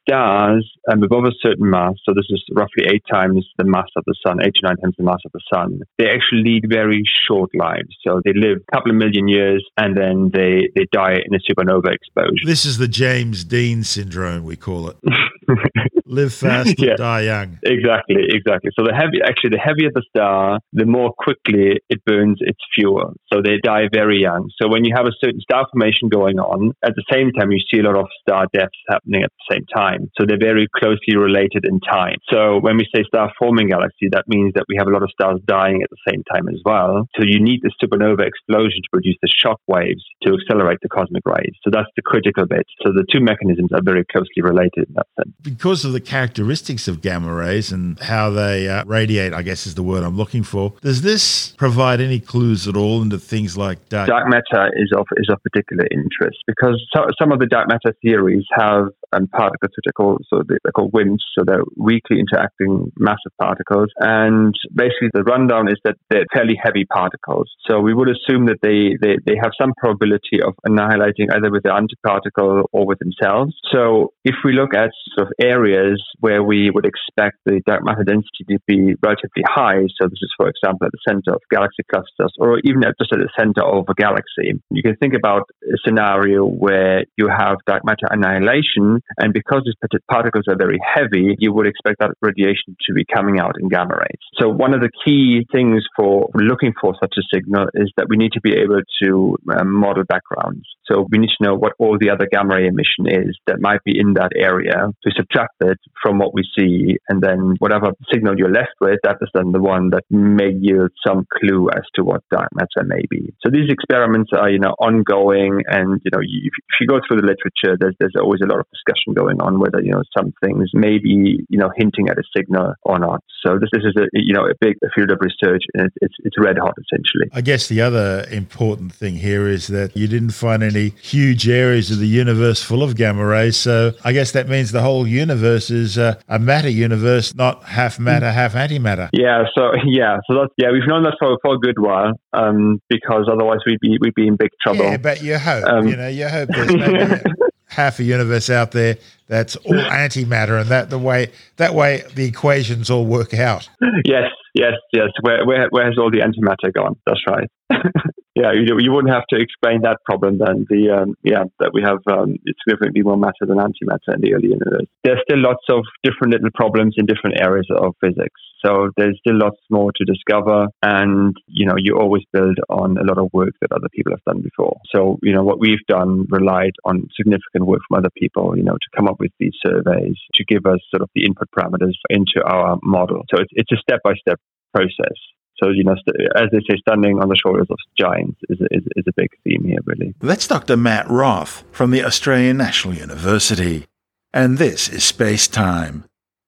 stars 0.00 0.70
um, 0.90 1.02
above 1.02 1.24
a 1.24 1.32
certain 1.40 1.70
mass, 1.70 1.94
so 2.04 2.12
this 2.14 2.26
is 2.30 2.42
roughly 2.52 2.86
eight 2.88 3.02
times 3.10 3.46
the 3.58 3.64
mass 3.64 3.88
of 3.96 4.04
the 4.06 4.14
sun, 4.26 4.38
eight 4.42 4.54
to 4.54 4.66
nine 4.66 4.76
times 4.76 4.94
the 4.98 5.04
mass 5.04 5.20
of 5.24 5.32
the 5.32 5.40
sun, 5.52 5.80
they 5.98 6.08
actually 6.08 6.42
lead 6.42 6.64
very 6.68 7.02
short 7.26 7.50
lives. 7.54 7.96
So 8.06 8.20
they 8.24 8.32
live 8.34 8.58
a 8.68 8.76
couple 8.76 8.90
of 8.90 8.96
million 8.96 9.28
years 9.28 9.64
and 9.76 9.96
then 9.96 10.30
they, 10.32 10.68
they 10.74 10.86
die 10.92 11.14
in 11.24 11.34
a 11.34 11.38
supernova 11.38 11.92
explosion. 11.92 12.46
This 12.46 12.64
is 12.64 12.78
the 12.78 12.88
James 12.88 13.44
Dean 13.44 13.84
syndrome, 13.84 14.44
we 14.44 14.56
call 14.56 14.88
it. 14.88 14.96
Live 16.06 16.34
fast, 16.44 16.74
yeah. 16.78 16.96
die 16.96 17.22
young. 17.22 17.58
Exactly, 17.64 18.28
exactly. 18.28 18.70
So 18.78 18.84
the 18.84 18.92
heavy, 18.92 19.24
actually, 19.24 19.56
the 19.56 19.62
heavier 19.62 19.88
the 19.94 20.04
star, 20.08 20.60
the 20.72 20.84
more 20.84 21.12
quickly 21.16 21.80
it 21.88 22.04
burns 22.04 22.38
its 22.40 22.60
fuel. 22.74 23.14
So 23.32 23.40
they 23.40 23.56
die 23.62 23.88
very 23.92 24.20
young. 24.20 24.50
So 24.60 24.68
when 24.68 24.84
you 24.84 24.92
have 24.96 25.06
a 25.06 25.16
certain 25.22 25.40
star 25.40 25.66
formation 25.72 26.08
going 26.08 26.38
on, 26.38 26.72
at 26.84 26.92
the 26.94 27.04
same 27.10 27.32
time, 27.32 27.50
you 27.50 27.60
see 27.72 27.80
a 27.80 27.84
lot 27.84 27.96
of 27.96 28.06
star 28.20 28.46
deaths 28.52 28.76
happening 28.88 29.22
at 29.22 29.30
the 29.32 29.56
same 29.56 29.64
time. 29.74 30.10
So 30.18 30.26
they're 30.26 30.40
very 30.40 30.68
closely 30.76 31.16
related 31.16 31.64
in 31.64 31.80
time. 31.80 32.20
So 32.30 32.60
when 32.60 32.76
we 32.76 32.86
say 32.94 33.04
star 33.08 33.32
forming 33.38 33.68
galaxy, 33.68 34.12
that 34.12 34.28
means 34.28 34.52
that 34.54 34.64
we 34.68 34.76
have 34.76 34.88
a 34.88 34.92
lot 34.92 35.02
of 35.02 35.10
stars 35.10 35.40
dying 35.46 35.80
at 35.82 35.88
the 35.88 36.12
same 36.12 36.22
time 36.32 36.48
as 36.48 36.60
well. 36.64 37.08
So 37.16 37.24
you 37.24 37.40
need 37.40 37.60
the 37.62 37.72
supernova 37.80 38.26
explosion 38.26 38.84
to 38.84 38.90
produce 38.92 39.16
the 39.22 39.32
shock 39.32 39.60
waves 39.66 40.04
to 40.22 40.36
accelerate 40.36 40.78
the 40.82 40.88
cosmic 40.88 41.24
rays. 41.24 41.56
So 41.64 41.70
that's 41.72 41.88
the 41.96 42.02
critical 42.02 42.46
bit. 42.46 42.66
So 42.84 42.92
the 42.92 43.06
two 43.10 43.20
mechanisms 43.20 43.70
are 43.72 43.82
very 43.82 44.04
closely 44.04 44.42
related 44.42 44.84
in 44.88 44.94
that 44.94 45.08
sense. 45.16 45.34
Because 45.42 45.84
of 45.84 45.93
the 45.94 46.00
characteristics 46.00 46.88
of 46.88 47.00
gamma 47.00 47.32
rays 47.32 47.72
and 47.72 47.98
how 48.00 48.30
they 48.30 48.68
uh, 48.68 48.84
radiate, 48.84 49.32
I 49.32 49.42
guess 49.42 49.66
is 49.66 49.74
the 49.74 49.82
word 49.82 50.02
I'm 50.02 50.16
looking 50.16 50.42
for. 50.42 50.74
Does 50.82 51.02
this 51.02 51.54
provide 51.56 52.00
any 52.00 52.20
clues 52.20 52.68
at 52.68 52.76
all 52.76 53.00
into 53.00 53.18
things 53.18 53.56
like 53.56 53.88
dark, 53.88 54.08
dark 54.08 54.28
matter 54.28 54.70
is 54.76 54.92
of 54.96 55.06
is 55.16 55.28
of 55.30 55.42
particular 55.42 55.86
interest 55.90 56.38
because 56.46 56.76
so, 56.94 57.06
some 57.20 57.32
of 57.32 57.38
the 57.38 57.46
dark 57.46 57.68
matter 57.68 57.94
theories 58.02 58.44
have 58.52 58.88
um, 59.14 59.26
particles 59.28 59.70
which 59.76 59.86
are 59.88 59.92
called 59.92 60.24
so 60.28 60.42
they're 60.48 60.72
called 60.74 60.92
WIMPs, 60.92 61.22
so 61.36 61.44
they're 61.46 61.64
weakly 61.76 62.18
interacting 62.18 62.90
massive 62.98 63.32
particles. 63.40 63.88
And 63.98 64.54
basically, 64.74 65.10
the 65.12 65.22
rundown 65.22 65.68
is 65.68 65.78
that 65.84 65.96
they're 66.10 66.26
fairly 66.34 66.58
heavy 66.62 66.84
particles. 66.84 67.50
So 67.68 67.80
we 67.80 67.94
would 67.94 68.08
assume 68.08 68.46
that 68.46 68.58
they 68.62 68.96
they, 69.00 69.16
they 69.24 69.38
have 69.40 69.52
some 69.60 69.72
probability 69.78 70.42
of 70.44 70.54
annihilating 70.64 71.28
either 71.32 71.50
with 71.50 71.62
the 71.62 71.70
antiparticle 71.70 72.64
or 72.72 72.86
with 72.86 72.98
themselves. 72.98 73.54
So 73.72 74.12
if 74.24 74.36
we 74.44 74.52
look 74.52 74.74
at 74.74 74.90
sort 75.16 75.28
of 75.28 75.32
areas 75.40 75.83
areas 75.84 76.02
where 76.20 76.42
we 76.42 76.70
would 76.70 76.86
expect 76.86 77.36
the 77.44 77.60
dark 77.66 77.84
matter 77.84 78.04
density 78.04 78.44
to 78.48 78.58
be 78.66 78.94
relatively 79.02 79.44
high. 79.46 79.82
So 80.00 80.08
this 80.08 80.20
is, 80.22 80.32
for 80.36 80.48
example, 80.48 80.86
at 80.86 80.92
the 80.92 80.98
center 81.06 81.34
of 81.34 81.40
galaxy 81.50 81.82
clusters 81.90 82.32
or 82.38 82.60
even 82.64 82.84
at 82.84 82.94
just 82.98 83.12
at 83.12 83.18
the 83.18 83.28
center 83.38 83.62
of 83.62 83.84
a 83.88 83.94
galaxy. 83.94 84.60
You 84.70 84.82
can 84.82 84.96
think 84.96 85.14
about 85.14 85.42
a 85.62 85.76
scenario 85.84 86.44
where 86.44 87.04
you 87.16 87.28
have 87.28 87.58
dark 87.66 87.84
matter 87.84 88.06
annihilation 88.10 89.00
And 89.18 89.32
because 89.32 89.62
these 89.64 90.00
particles 90.10 90.44
are 90.48 90.56
very 90.56 90.78
heavy, 90.82 91.36
you 91.38 91.52
would 91.52 91.66
expect 91.66 92.00
that 92.00 92.12
radiation 92.20 92.76
to 92.86 92.94
be 92.94 93.04
coming 93.04 93.38
out 93.38 93.54
in 93.60 93.68
gamma 93.68 93.96
rays. 93.96 94.20
So 94.38 94.48
one 94.48 94.74
of 94.74 94.80
the 94.80 94.90
key 95.04 95.46
things 95.52 95.82
for 95.96 96.28
looking 96.34 96.72
for 96.80 96.94
such 97.00 97.14
a 97.18 97.22
signal 97.34 97.66
is 97.74 97.90
that 97.96 98.06
we 98.08 98.16
need 98.16 98.32
to 98.32 98.40
be 98.40 98.52
able 98.52 98.80
to 99.02 99.36
um, 99.56 99.74
model 99.74 100.04
backgrounds. 100.08 100.64
So 100.86 101.06
we 101.10 101.18
need 101.18 101.30
to 101.38 101.44
know 101.44 101.54
what 101.54 101.72
all 101.78 101.96
the 101.98 102.10
other 102.10 102.26
gamma 102.30 102.56
ray 102.56 102.66
emission 102.66 103.06
is 103.08 103.36
that 103.46 103.60
might 103.60 103.82
be 103.84 103.98
in 103.98 104.14
that 104.14 104.32
area 104.36 104.92
to 105.02 105.10
subtract 105.16 105.54
it 105.74 105.80
from 106.02 106.18
what 106.18 106.34
we 106.34 106.42
see. 106.56 106.96
And 107.08 107.22
then 107.22 107.56
whatever 107.58 107.92
signal 108.12 108.34
you're 108.38 108.52
left 108.52 108.76
with, 108.80 108.98
that 109.02 109.18
is 109.20 109.28
then 109.34 109.52
the 109.52 109.60
one 109.60 109.90
that 109.90 110.04
may 110.10 110.50
yield 110.50 110.90
some 111.06 111.26
clue 111.38 111.68
as 111.74 111.82
to 111.94 112.04
what 112.04 112.22
dark 112.30 112.48
matter 112.54 112.86
may 112.86 113.02
be. 113.10 113.34
So 113.42 113.50
these 113.50 113.70
experiments 113.70 114.30
are, 114.36 114.50
you 114.50 114.58
know, 114.58 114.74
ongoing. 114.78 115.62
And, 115.66 116.00
you 116.04 116.10
know, 116.12 116.20
if 116.20 116.74
you 116.80 116.86
go 116.86 117.00
through 117.06 117.20
the 117.20 117.26
literature, 117.26 117.76
there's, 117.78 117.94
there's 117.98 118.14
always 118.20 118.40
a 118.42 118.46
lot 118.46 118.60
of 118.60 118.66
discussion 118.70 119.14
going 119.14 119.40
on 119.40 119.58
whether, 119.58 119.80
you 119.82 119.92
know, 119.92 120.02
some 120.16 120.32
things 120.42 120.70
may 120.74 120.98
be, 120.98 121.44
you 121.48 121.58
know, 121.58 121.70
hinting 121.76 122.08
at 122.08 122.18
a 122.18 122.24
signal 122.36 122.74
or 122.82 122.98
not. 122.98 123.22
So 123.44 123.58
this, 123.58 123.70
this 123.72 123.82
is 123.84 123.94
a, 123.96 124.06
you 124.12 124.32
know, 124.32 124.46
a 124.46 124.54
big 124.60 124.76
field 124.94 125.10
of 125.10 125.18
research 125.20 125.62
and 125.74 125.90
it's, 126.00 126.14
it's 126.24 126.36
red 126.38 126.56
hot 126.58 126.74
essentially. 126.78 127.28
I 127.32 127.40
guess 127.40 127.68
the 127.68 127.80
other 127.80 128.26
important 128.30 128.92
thing 128.92 129.16
here 129.16 129.46
is 129.46 129.66
that 129.68 129.96
you 129.96 130.08
didn't 130.08 130.30
find 130.30 130.62
any 130.62 130.90
huge 131.02 131.48
areas 131.48 131.90
of 131.90 131.98
the 131.98 132.06
universe 132.06 132.62
full 132.62 132.82
of 132.82 132.96
gamma 132.96 133.24
rays. 133.24 133.56
So 133.56 133.92
I 134.04 134.12
guess 134.12 134.32
that 134.32 134.48
means 134.48 134.72
the 134.72 134.82
whole 134.82 135.06
universe 135.06 135.63
is 135.70 135.98
uh, 135.98 136.14
a 136.28 136.38
matter 136.38 136.68
universe, 136.68 137.34
not 137.34 137.64
half 137.64 137.98
matter, 137.98 138.30
half 138.30 138.54
antimatter. 138.54 139.08
Yeah. 139.12 139.44
So 139.56 139.72
yeah. 139.86 140.18
So 140.28 140.36
that's 140.40 140.52
yeah. 140.56 140.70
We've 140.70 140.86
known 140.86 141.04
that 141.04 141.16
for, 141.18 141.38
for 141.42 141.54
a 141.54 141.58
good 141.58 141.78
while 141.78 142.12
um, 142.32 142.80
because 142.88 143.28
otherwise 143.30 143.58
we'd 143.66 143.80
be 143.80 143.98
we'd 144.00 144.14
be 144.14 144.26
in 144.26 144.36
big 144.36 144.50
trouble. 144.62 144.84
Yeah, 144.84 144.96
but 144.96 145.22
you 145.22 145.38
hope 145.38 145.64
um, 145.64 145.88
you 145.88 145.96
know 145.96 146.08
you 146.08 146.28
hope 146.28 146.48
there's 146.50 146.74
maybe 146.74 147.22
half 147.66 147.98
a 147.98 148.04
universe 148.04 148.50
out 148.50 148.72
there 148.72 148.96
that's 149.26 149.56
all 149.56 149.72
antimatter, 149.72 150.60
and 150.60 150.70
that 150.70 150.90
the 150.90 150.98
way 150.98 151.30
that 151.56 151.74
way 151.74 152.04
the 152.14 152.24
equations 152.24 152.90
all 152.90 153.06
work 153.06 153.34
out. 153.34 153.68
Yes, 154.04 154.30
yes, 154.54 154.74
yes. 154.92 155.08
Where 155.22 155.44
where 155.44 155.68
where 155.70 155.86
has 155.86 155.98
all 155.98 156.10
the 156.10 156.20
antimatter 156.20 156.72
gone? 156.72 156.96
That's 157.06 157.22
right. 157.26 157.48
yeah, 158.34 158.50
you, 158.52 158.78
you 158.80 158.90
wouldn't 158.92 159.14
have 159.14 159.26
to 159.30 159.40
explain 159.40 159.82
that 159.82 159.98
problem 160.04 160.38
then. 160.38 160.66
The 160.68 160.90
um, 160.90 161.14
yeah 161.22 161.44
that 161.60 161.70
we 161.72 161.82
have 161.82 161.98
um, 162.10 162.34
it's 162.44 162.58
significantly 162.66 163.02
more 163.02 163.16
matter 163.16 163.46
than 163.46 163.58
antimatter 163.58 164.14
in 164.14 164.20
the 164.20 164.34
early 164.34 164.48
universe. 164.48 164.86
There's 165.04 165.22
still 165.22 165.40
lots 165.40 165.62
of 165.70 165.84
different 166.02 166.32
little 166.32 166.50
problems 166.52 166.94
in 166.98 167.06
different 167.06 167.40
areas 167.40 167.68
of 167.70 167.94
physics. 168.00 168.40
So 168.64 168.90
there's 168.96 169.16
still 169.20 169.38
lots 169.38 169.58
more 169.70 169.92
to 169.92 170.04
discover, 170.04 170.66
and 170.82 171.36
you 171.46 171.66
know 171.66 171.74
you 171.76 171.96
always 171.96 172.24
build 172.32 172.58
on 172.68 172.98
a 172.98 173.04
lot 173.04 173.18
of 173.18 173.30
work 173.32 173.54
that 173.60 173.70
other 173.70 173.88
people 173.94 174.12
have 174.12 174.24
done 174.24 174.42
before. 174.42 174.78
So 174.92 175.18
you 175.22 175.32
know 175.32 175.44
what 175.44 175.60
we've 175.60 175.86
done 175.86 176.26
relied 176.28 176.74
on 176.84 177.06
significant 177.16 177.66
work 177.66 177.82
from 177.86 177.98
other 177.98 178.10
people, 178.18 178.56
you 178.56 178.64
know, 178.64 178.74
to 178.74 178.96
come 178.96 179.06
up 179.06 179.20
with 179.20 179.30
these 179.38 179.54
surveys 179.64 180.18
to 180.34 180.44
give 180.44 180.66
us 180.66 180.80
sort 180.90 181.02
of 181.02 181.10
the 181.14 181.24
input 181.24 181.48
parameters 181.56 181.94
into 182.10 182.42
our 182.44 182.78
model. 182.82 183.22
So 183.32 183.40
it's 183.40 183.52
it's 183.52 183.72
a 183.72 183.76
step 183.76 184.00
by 184.02 184.14
step 184.14 184.40
process. 184.74 185.14
So, 185.62 185.70
you 185.70 185.84
know, 185.84 185.94
as 186.34 186.50
they 186.50 186.58
say, 186.68 186.76
standing 186.80 187.20
on 187.20 187.28
the 187.28 187.36
shoulders 187.36 187.68
of 187.70 187.78
giants 187.98 188.40
is, 188.48 188.58
is, 188.70 188.82
is 188.96 189.04
a 189.06 189.12
big 189.16 189.30
theme 189.44 189.64
here, 189.64 189.78
really. 189.84 190.14
That's 190.20 190.48
Dr. 190.48 190.76
Matt 190.76 191.08
Roth 191.08 191.64
from 191.70 191.90
the 191.90 192.04
Australian 192.04 192.56
National 192.56 192.94
University. 192.94 193.86
And 194.32 194.58
this 194.58 194.88
is 194.88 195.04
Space 195.04 195.46
Time. 195.46 196.04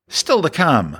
Still 0.08 0.42
to 0.42 0.50
come, 0.50 0.98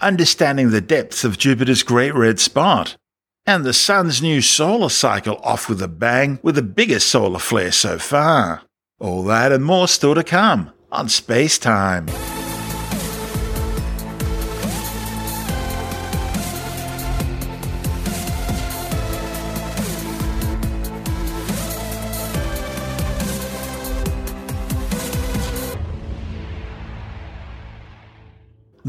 understanding 0.00 0.70
the 0.70 0.80
depths 0.80 1.24
of 1.24 1.38
Jupiter's 1.38 1.82
Great 1.82 2.14
Red 2.14 2.38
Spot, 2.38 2.96
and 3.44 3.64
the 3.64 3.72
Sun's 3.72 4.22
new 4.22 4.40
solar 4.40 4.88
cycle 4.88 5.40
off 5.42 5.68
with 5.68 5.82
a 5.82 5.88
bang 5.88 6.38
with 6.42 6.54
the 6.54 6.62
biggest 6.62 7.08
solar 7.08 7.40
flare 7.40 7.72
so 7.72 7.98
far. 7.98 8.62
All 9.00 9.24
that 9.24 9.50
and 9.50 9.64
more 9.64 9.88
still 9.88 10.14
to 10.14 10.22
come 10.22 10.70
on 10.92 11.08
Space 11.08 11.58
Time. 11.58 12.06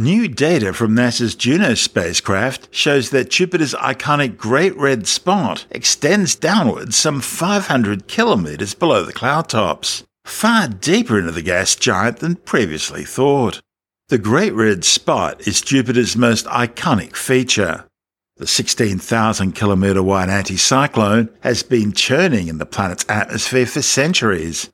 New 0.03 0.27
data 0.27 0.74
from 0.74 0.98
NASA's 0.98 1.33
Juno 1.33 1.75
spacecraft 1.75 2.67
shows 2.75 3.12
that 3.12 3.29
Jupiter's 3.29 3.74
iconic 3.75 4.36
Great 4.36 4.75
Red 4.75 5.07
Spot 5.07 5.65
extends 5.72 6.36
downwards 6.36 6.98
some 6.98 7.22
500 7.22 8.05
kilometres 8.10 8.74
below 8.74 9.05
the 9.05 9.13
cloud 9.13 9.48
tops, 9.48 10.03
far 10.25 10.67
deeper 10.67 11.17
into 11.17 11.31
the 11.31 11.41
gas 11.41 11.77
giant 11.77 12.17
than 12.17 12.36
previously 12.36 13.05
thought. 13.05 13.62
The 14.10 14.17
Great 14.17 14.51
Red 14.51 14.83
Spot 14.83 15.39
is 15.48 15.62
Jupiter's 15.62 16.17
most 16.17 16.48
iconic 16.48 17.15
feature. 17.15 17.86
The 18.36 18.45
16,000 18.45 19.53
kilometre 19.53 20.03
wide 20.03 20.27
anticyclone 20.27 21.29
has 21.43 21.63
been 21.63 21.93
churning 21.93 22.50
in 22.50 22.57
the 22.57 22.65
planet's 22.65 23.05
atmosphere 23.07 23.67
for 23.67 23.81
centuries, 23.81 24.69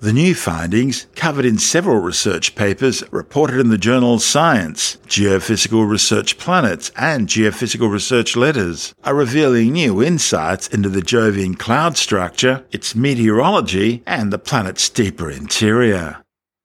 the 0.00 0.12
new 0.12 0.34
findings, 0.34 1.06
covered 1.14 1.44
in 1.44 1.58
several 1.58 1.98
research 1.98 2.54
papers 2.54 3.04
reported 3.10 3.60
in 3.60 3.68
the 3.68 3.78
journals 3.78 4.24
Science, 4.24 4.96
Geophysical 5.06 5.88
Research 5.88 6.38
Planets, 6.38 6.90
and 6.96 7.28
Geophysical 7.28 7.90
Research 7.90 8.34
Letters, 8.34 8.94
are 9.04 9.14
revealing 9.14 9.72
new 9.72 10.02
insights 10.02 10.68
into 10.68 10.88
the 10.88 11.02
Jovian 11.02 11.58
cloud 11.58 11.96
structure, 11.96 12.64
its 12.72 12.94
meteorology, 12.94 14.02
and 14.06 14.32
the 14.32 14.38
planet's 14.38 14.88
deeper 14.88 15.30
interior. 15.30 16.22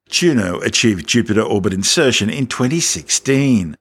Juno 0.09 0.59
achieved 0.61 1.07
Jupiter 1.07 1.41
orbit 1.41 1.73
insertion 1.73 2.29
in 2.29 2.47
2016. 2.47 3.75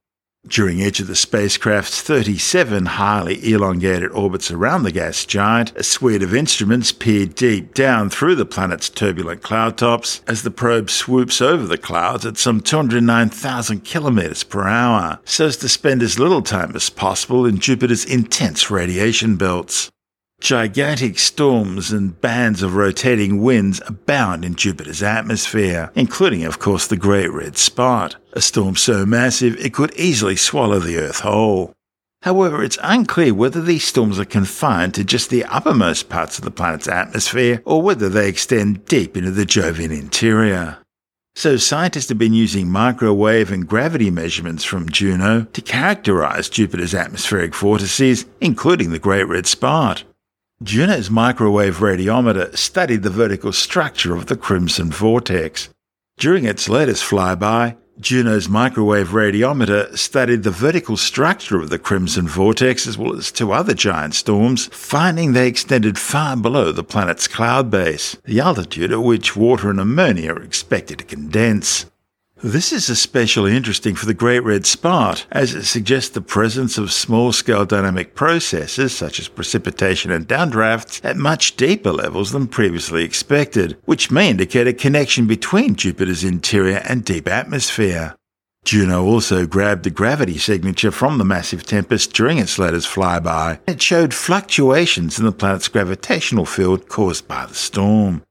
During 0.46 0.80
each 0.80 1.00
of 1.00 1.06
the 1.06 1.16
spacecraft's 1.16 2.02
37 2.02 2.84
highly 2.84 3.52
elongated 3.52 4.10
orbits 4.12 4.50
around 4.50 4.82
the 4.82 4.92
gas 4.92 5.24
giant, 5.24 5.72
a 5.74 5.82
suite 5.82 6.22
of 6.22 6.34
instruments 6.34 6.92
peered 6.92 7.34
deep 7.34 7.72
down 7.72 8.10
through 8.10 8.34
the 8.34 8.44
planet's 8.44 8.90
turbulent 8.90 9.42
cloud 9.42 9.78
tops 9.78 10.20
as 10.26 10.42
the 10.42 10.50
probe 10.50 10.90
swoops 10.90 11.40
over 11.40 11.66
the 11.66 11.78
clouds 11.78 12.26
at 12.26 12.36
some 12.36 12.60
209,000 12.60 13.84
kilometers 13.84 14.42
per 14.42 14.68
hour, 14.68 15.18
so 15.24 15.46
as 15.46 15.56
to 15.56 15.68
spend 15.68 16.02
as 16.02 16.18
little 16.18 16.42
time 16.42 16.76
as 16.76 16.90
possible 16.90 17.46
in 17.46 17.58
Jupiter's 17.58 18.04
intense 18.04 18.70
radiation 18.70 19.36
belts. 19.36 19.90
Gigantic 20.40 21.18
storms 21.18 21.90
and 21.90 22.20
bands 22.20 22.62
of 22.62 22.74
rotating 22.74 23.42
winds 23.42 23.80
abound 23.86 24.44
in 24.44 24.56
Jupiter's 24.56 25.02
atmosphere, 25.02 25.90
including, 25.94 26.44
of 26.44 26.58
course, 26.58 26.86
the 26.86 26.98
Great 26.98 27.32
Red 27.32 27.56
Spot, 27.56 28.14
a 28.34 28.42
storm 28.42 28.76
so 28.76 29.06
massive 29.06 29.56
it 29.58 29.72
could 29.72 29.94
easily 29.94 30.36
swallow 30.36 30.80
the 30.80 30.98
Earth 30.98 31.20
whole. 31.20 31.72
However, 32.24 32.62
it's 32.62 32.78
unclear 32.82 33.32
whether 33.32 33.62
these 33.62 33.84
storms 33.84 34.18
are 34.18 34.24
confined 34.24 34.94
to 34.94 35.04
just 35.04 35.30
the 35.30 35.44
uppermost 35.44 36.08
parts 36.08 36.38
of 36.38 36.44
the 36.44 36.50
planet's 36.50 36.88
atmosphere 36.88 37.62
or 37.64 37.80
whether 37.80 38.08
they 38.08 38.28
extend 38.28 38.84
deep 38.86 39.16
into 39.16 39.30
the 39.30 39.46
Jovian 39.46 39.98
interior. 39.98 40.78
So 41.34 41.56
scientists 41.56 42.10
have 42.10 42.18
been 42.18 42.32
using 42.32 42.70
microwave 42.70 43.50
and 43.50 43.66
gravity 43.66 44.10
measurements 44.10 44.62
from 44.62 44.88
Juno 44.88 45.44
to 45.52 45.60
characterize 45.60 46.48
Jupiter's 46.48 46.94
atmospheric 46.94 47.54
vortices, 47.54 48.24
including 48.40 48.90
the 48.90 48.98
Great 48.98 49.24
Red 49.24 49.46
Spot. 49.46 50.04
Juno's 50.64 51.10
microwave 51.10 51.76
radiometer 51.76 52.56
studied 52.56 53.02
the 53.02 53.10
vertical 53.10 53.52
structure 53.52 54.14
of 54.14 54.26
the 54.26 54.36
Crimson 54.36 54.90
Vortex. 54.90 55.68
During 56.16 56.46
its 56.46 56.70
latest 56.70 57.04
flyby, 57.04 57.76
Juno's 58.00 58.48
microwave 58.48 59.08
radiometer 59.08 59.94
studied 59.98 60.42
the 60.42 60.50
vertical 60.50 60.96
structure 60.96 61.60
of 61.60 61.68
the 61.68 61.78
Crimson 61.78 62.26
Vortex 62.26 62.86
as 62.86 62.96
well 62.96 63.14
as 63.14 63.30
two 63.30 63.52
other 63.52 63.74
giant 63.74 64.14
storms, 64.14 64.70
finding 64.72 65.34
they 65.34 65.48
extended 65.48 65.98
far 65.98 66.34
below 66.34 66.72
the 66.72 66.82
planet's 66.82 67.28
cloud 67.28 67.70
base, 67.70 68.16
the 68.24 68.40
altitude 68.40 68.90
at 68.90 69.02
which 69.02 69.36
water 69.36 69.68
and 69.68 69.78
ammonia 69.78 70.32
are 70.32 70.42
expected 70.42 70.96
to 70.98 71.04
condense. 71.04 71.84
This 72.42 72.72
is 72.72 72.90
especially 72.90 73.56
interesting 73.56 73.94
for 73.94 74.06
the 74.06 74.12
Great 74.12 74.40
Red 74.40 74.66
Spot, 74.66 75.24
as 75.30 75.54
it 75.54 75.64
suggests 75.64 76.10
the 76.10 76.20
presence 76.20 76.76
of 76.76 76.92
small 76.92 77.32
scale 77.32 77.64
dynamic 77.64 78.14
processes 78.14 78.94
such 78.94 79.18
as 79.18 79.28
precipitation 79.28 80.10
and 80.10 80.28
downdrafts 80.28 81.00
at 81.04 81.16
much 81.16 81.56
deeper 81.56 81.92
levels 81.92 82.32
than 82.32 82.48
previously 82.48 83.04
expected, 83.04 83.78
which 83.84 84.10
may 84.10 84.28
indicate 84.28 84.66
a 84.66 84.74
connection 84.74 85.26
between 85.26 85.76
Jupiter's 85.76 86.24
interior 86.24 86.82
and 86.88 87.04
deep 87.04 87.28
atmosphere. 87.28 88.16
Juno 88.64 89.04
also 89.04 89.46
grabbed 89.46 89.84
the 89.84 89.90
gravity 89.90 90.36
signature 90.36 90.90
from 90.90 91.18
the 91.18 91.24
massive 91.24 91.64
tempest 91.64 92.12
during 92.12 92.38
its 92.38 92.58
latest 92.58 92.88
flyby. 92.88 93.60
It 93.66 93.80
showed 93.80 94.12
fluctuations 94.12 95.18
in 95.18 95.24
the 95.24 95.32
planet's 95.32 95.68
gravitational 95.68 96.46
field 96.46 96.88
caused 96.88 97.28
by 97.28 97.46
the 97.46 97.54
storm. 97.54 98.22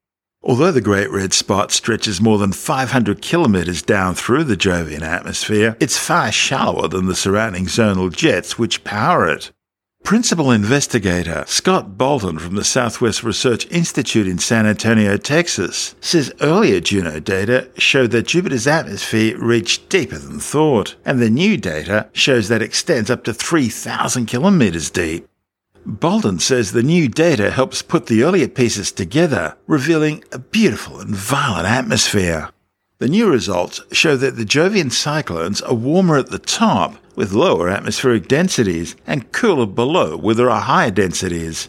Although 0.45 0.73
the 0.73 0.81
Great 0.81 1.09
Red 1.09 1.33
Spot 1.33 1.71
stretches 1.71 2.19
more 2.19 2.37
than 2.37 2.51
500 2.51 3.21
kilometres 3.21 3.81
down 3.81 4.13
through 4.13 4.43
the 4.43 4.57
Jovian 4.57 5.01
atmosphere, 5.01 5.77
it's 5.79 5.97
far 5.97 6.33
shallower 6.33 6.89
than 6.89 7.05
the 7.05 7.15
surrounding 7.15 7.65
zonal 7.65 8.13
jets 8.13 8.59
which 8.59 8.83
power 8.83 9.25
it. 9.25 9.51
Principal 10.03 10.51
investigator 10.51 11.45
Scott 11.47 11.97
Bolton 11.97 12.37
from 12.39 12.55
the 12.55 12.65
Southwest 12.65 13.23
Research 13.23 13.65
Institute 13.71 14.27
in 14.27 14.37
San 14.37 14.65
Antonio, 14.65 15.15
Texas, 15.15 15.95
says 16.01 16.33
earlier 16.41 16.81
Juno 16.81 17.21
data 17.21 17.69
showed 17.77 18.11
that 18.11 18.27
Jupiter's 18.27 18.67
atmosphere 18.67 19.37
reached 19.37 19.87
deeper 19.87 20.17
than 20.17 20.41
thought, 20.41 20.97
and 21.05 21.21
the 21.21 21.29
new 21.29 21.55
data 21.55 22.09
shows 22.11 22.49
that 22.49 22.61
extends 22.61 23.09
up 23.09 23.23
to 23.23 23.33
3,000 23.33 24.25
kilometers 24.25 24.89
deep. 24.89 25.25
Bolton 25.85 26.39
says 26.39 26.71
the 26.71 26.83
new 26.83 27.07
data 27.09 27.51
helps 27.51 27.81
put 27.81 28.05
the 28.05 28.23
earlier 28.23 28.47
pieces 28.47 28.91
together, 28.91 29.57
revealing 29.67 30.23
a 30.31 30.39
beautiful 30.39 30.99
and 30.99 31.13
violent 31.13 31.67
atmosphere. 31.67 32.49
The 32.99 33.09
new 33.09 33.29
results 33.29 33.81
show 33.91 34.15
that 34.15 34.37
the 34.37 34.45
Jovian 34.45 34.91
cyclones 34.91 35.61
are 35.61 35.73
warmer 35.73 36.17
at 36.17 36.29
the 36.29 36.39
top 36.39 36.95
with 37.15 37.33
lower 37.33 37.69
atmospheric 37.69 38.27
densities 38.29 38.95
and 39.05 39.31
cooler 39.33 39.65
below 39.65 40.15
where 40.15 40.35
there 40.35 40.49
are 40.49 40.61
higher 40.61 40.91
densities. 40.91 41.67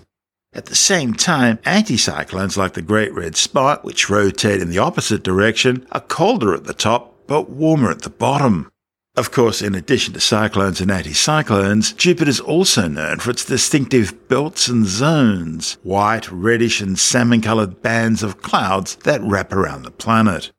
At 0.53 0.67
the 0.67 0.77
same 0.77 1.15
time, 1.15 1.59
anticyclones 1.65 2.57
like 2.57 2.75
the 2.75 2.83
Great 2.83 3.13
Red 3.13 3.35
Spot, 3.35 3.85
which 3.85 4.09
rotate 4.09 4.63
in 4.63 4.71
the 4.71 4.79
opposite 4.79 5.25
direction, 5.25 5.85
are 5.91 6.01
colder 6.01 6.55
at 6.55 6.65
the 6.65 6.75
top 6.75 7.27
but 7.27 7.51
warmer 7.51 7.91
at 7.91 8.03
the 8.03 8.11
bottom. 8.11 8.71
Of 9.17 9.31
course, 9.31 9.63
in 9.63 9.77
addition 9.77 10.13
to 10.15 10.21
cyclones 10.21 10.81
and 10.81 10.91
anticyclones, 10.91 11.97
Jupiter 11.97 12.29
is 12.29 12.41
also 12.41 12.89
known 12.89 13.21
for 13.21 13.31
its 13.31 13.45
distinctive 13.45 14.29
belts 14.29 14.67
and 14.67 14.87
zones, 14.87 15.79
white, 15.85 16.29
reddish, 16.33 16.81
and 16.81 16.99
salmon 16.99 17.41
coloured 17.41 17.81
bands 17.81 18.25
of 18.25 18.43
clouds 18.43 18.97
that 19.05 19.23
wrap 19.23 19.53
around 19.53 19.85
the 19.85 19.93
planet. 19.93 20.51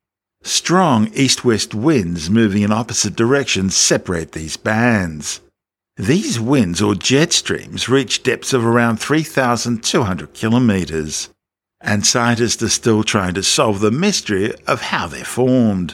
Strong 0.41 1.09
east-west 1.13 1.75
winds 1.75 2.29
moving 2.29 2.61
in 2.61 2.71
opposite 2.71 3.17
directions 3.17 3.75
separate 3.75 4.31
these 4.31 4.55
bands. 4.55 5.41
These 5.97 6.39
winds 6.39 6.81
or 6.81 6.95
jet 6.95 7.33
streams 7.33 7.89
reach 7.89 8.23
depths 8.23 8.53
of 8.53 8.65
around 8.65 9.01
3,200 9.01 10.33
kilometres, 10.33 11.29
and 11.81 12.05
scientists 12.05 12.63
are 12.63 12.69
still 12.69 13.03
trying 13.03 13.33
to 13.33 13.43
solve 13.43 13.81
the 13.81 13.91
mystery 13.91 14.53
of 14.65 14.81
how 14.81 15.07
they're 15.07 15.25
formed. 15.25 15.93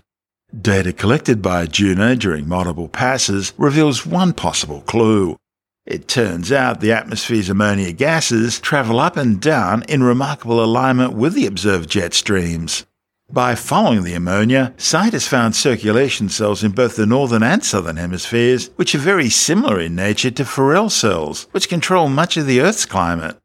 Data 0.60 0.92
collected 0.92 1.42
by 1.42 1.66
Juno 1.66 2.14
during 2.14 2.46
multiple 2.46 2.90
passes 2.90 3.54
reveals 3.58 4.06
one 4.06 4.34
possible 4.34 4.82
clue. 4.82 5.38
It 5.86 6.10
turns 6.10 6.52
out 6.52 6.82
the 6.82 6.92
atmosphere's 6.92 7.48
ammonia 7.48 7.94
gases 7.94 8.60
travel 8.60 9.00
up 9.00 9.16
and 9.16 9.40
down 9.40 9.84
in 9.84 10.04
remarkable 10.04 10.62
alignment 10.62 11.14
with 11.14 11.36
the 11.36 11.46
observed 11.46 11.90
jet 11.90 12.14
streams. 12.14 12.86
By 13.32 13.56
following 13.56 14.04
the 14.04 14.14
ammonia, 14.14 14.74
scientists 14.76 15.28
found 15.28 15.56
circulation 15.56 16.28
cells 16.28 16.66
in 16.66 16.72
both 16.72 16.98
the 16.98 17.06
northern 17.06 17.44
and 17.44 17.64
southern 17.64 17.96
hemispheres, 17.96 18.72
which 18.76 18.94
are 18.94 19.00
very 19.00 19.30
similar 19.30 19.80
in 19.80 19.96
nature 19.96 20.32
to 20.32 20.44
Ferrel 20.44 20.90
cells, 20.90 21.48
which 21.52 21.70
control 21.70 22.10
much 22.10 22.36
of 22.36 22.46
the 22.46 22.60
Earth's 22.60 22.86
climate. 22.86 23.41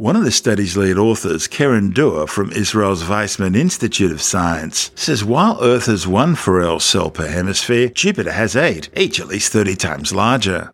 One 0.00 0.16
of 0.16 0.24
the 0.24 0.30
study's 0.30 0.78
lead 0.78 0.96
authors, 0.96 1.46
Keren 1.46 1.90
Duer 1.90 2.26
from 2.26 2.52
Israel's 2.52 3.02
Weizmann 3.02 3.54
Institute 3.54 4.10
of 4.10 4.22
Science, 4.22 4.90
says 4.94 5.22
while 5.22 5.58
Earth 5.60 5.86
has 5.86 6.06
one 6.06 6.36
Ferrel 6.36 6.80
cell 6.80 7.10
per 7.10 7.26
hemisphere, 7.26 7.90
Jupiter 7.90 8.32
has 8.32 8.56
eight, 8.56 8.88
each 8.96 9.20
at 9.20 9.28
least 9.28 9.52
30 9.52 9.76
times 9.76 10.14
larger. 10.14 10.72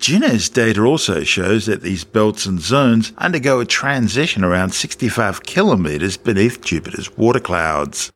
Juno's 0.00 0.48
data 0.48 0.82
also 0.82 1.24
shows 1.24 1.66
that 1.66 1.82
these 1.82 2.04
belts 2.04 2.46
and 2.46 2.60
zones 2.60 3.12
undergo 3.18 3.58
a 3.58 3.64
transition 3.64 4.44
around 4.44 4.70
65 4.70 5.42
kilometers 5.42 6.16
beneath 6.16 6.60
Jupiter's 6.60 7.16
water 7.16 7.40
clouds. 7.40 8.12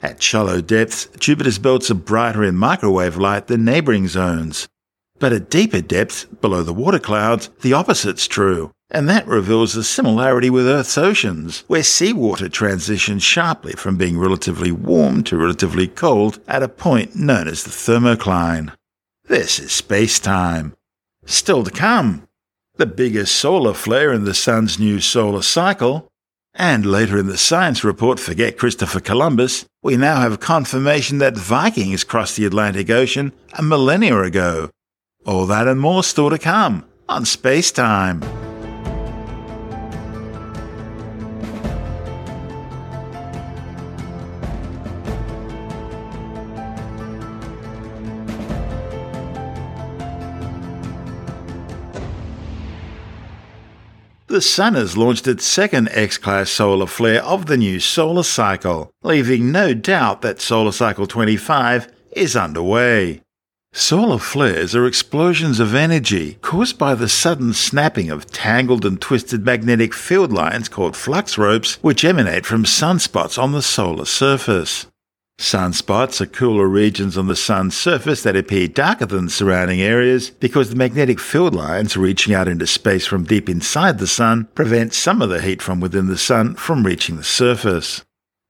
At 0.00 0.22
shallow 0.22 0.62
depths, 0.62 1.08
Jupiter's 1.18 1.58
belts 1.58 1.90
are 1.90 1.94
brighter 1.94 2.42
in 2.42 2.56
microwave 2.56 3.18
light 3.18 3.48
than 3.48 3.66
neighboring 3.66 4.08
zones. 4.08 4.66
But 5.18 5.32
at 5.32 5.50
deeper 5.50 5.80
depths, 5.80 6.24
below 6.24 6.62
the 6.62 6.74
water 6.74 6.98
clouds, 6.98 7.48
the 7.62 7.72
opposite's 7.72 8.26
true. 8.26 8.72
And 8.90 9.08
that 9.08 9.26
reveals 9.26 9.74
a 9.74 9.82
similarity 9.82 10.50
with 10.50 10.66
Earth's 10.66 10.96
oceans, 10.96 11.64
where 11.66 11.82
seawater 11.82 12.48
transitions 12.48 13.22
sharply 13.22 13.72
from 13.72 13.96
being 13.96 14.18
relatively 14.18 14.70
warm 14.70 15.24
to 15.24 15.36
relatively 15.36 15.88
cold 15.88 16.38
at 16.46 16.62
a 16.62 16.68
point 16.68 17.16
known 17.16 17.48
as 17.48 17.64
the 17.64 17.70
thermocline. 17.70 18.72
This 19.24 19.58
is 19.58 19.72
space 19.72 20.20
time. 20.20 20.76
Still 21.24 21.64
to 21.64 21.70
come, 21.70 22.28
the 22.76 22.86
biggest 22.86 23.34
solar 23.34 23.74
flare 23.74 24.12
in 24.12 24.24
the 24.24 24.34
Sun's 24.34 24.78
new 24.78 25.00
solar 25.00 25.42
cycle. 25.42 26.06
And 26.54 26.86
later 26.86 27.18
in 27.18 27.26
the 27.26 27.36
science 27.36 27.82
report, 27.82 28.20
forget 28.20 28.56
Christopher 28.56 29.00
Columbus, 29.00 29.66
we 29.82 29.96
now 29.96 30.20
have 30.20 30.40
confirmation 30.40 31.18
that 31.18 31.36
Vikings 31.36 32.04
crossed 32.04 32.36
the 32.36 32.46
Atlantic 32.46 32.88
Ocean 32.88 33.32
a 33.54 33.62
millennia 33.62 34.22
ago. 34.22 34.70
All 35.26 35.46
that 35.46 35.66
and 35.66 35.80
more 35.80 36.04
still 36.04 36.30
to 36.30 36.38
come 36.38 36.84
on 37.08 37.24
Space 37.24 37.72
Time. 37.72 38.22
the 54.36 54.42
Sun 54.42 54.74
has 54.74 54.98
launched 54.98 55.26
its 55.26 55.46
second 55.46 55.88
X 55.92 56.18
class 56.18 56.50
solar 56.50 56.86
flare 56.86 57.24
of 57.24 57.46
the 57.46 57.56
new 57.56 57.80
solar 57.80 58.22
cycle, 58.22 58.90
leaving 59.02 59.50
no 59.50 59.72
doubt 59.72 60.20
that 60.20 60.42
solar 60.42 60.72
cycle 60.72 61.06
25 61.06 61.90
is 62.12 62.36
underway. 62.36 63.22
Solar 63.78 64.18
flares 64.18 64.74
are 64.74 64.86
explosions 64.86 65.60
of 65.60 65.74
energy 65.74 66.38
caused 66.40 66.78
by 66.78 66.94
the 66.94 67.10
sudden 67.10 67.52
snapping 67.52 68.10
of 68.10 68.24
tangled 68.24 68.86
and 68.86 68.98
twisted 68.98 69.44
magnetic 69.44 69.92
field 69.92 70.32
lines 70.32 70.66
called 70.66 70.96
flux 70.96 71.36
ropes, 71.36 71.74
which 71.82 72.02
emanate 72.02 72.46
from 72.46 72.64
sunspots 72.64 73.36
on 73.40 73.52
the 73.52 73.60
solar 73.60 74.06
surface. 74.06 74.86
Sunspots 75.38 76.22
are 76.22 76.26
cooler 76.26 76.66
regions 76.66 77.18
on 77.18 77.26
the 77.26 77.36
sun's 77.36 77.76
surface 77.76 78.22
that 78.22 78.34
appear 78.34 78.66
darker 78.66 79.04
than 79.04 79.28
surrounding 79.28 79.82
areas 79.82 80.30
because 80.30 80.70
the 80.70 80.74
magnetic 80.74 81.20
field 81.20 81.54
lines 81.54 81.98
reaching 81.98 82.32
out 82.32 82.48
into 82.48 82.66
space 82.66 83.06
from 83.06 83.24
deep 83.24 83.46
inside 83.46 83.98
the 83.98 84.06
sun 84.06 84.48
prevent 84.54 84.94
some 84.94 85.20
of 85.20 85.28
the 85.28 85.42
heat 85.42 85.60
from 85.60 85.80
within 85.80 86.06
the 86.06 86.16
sun 86.16 86.54
from 86.54 86.86
reaching 86.86 87.18
the 87.18 87.24
surface. 87.24 88.05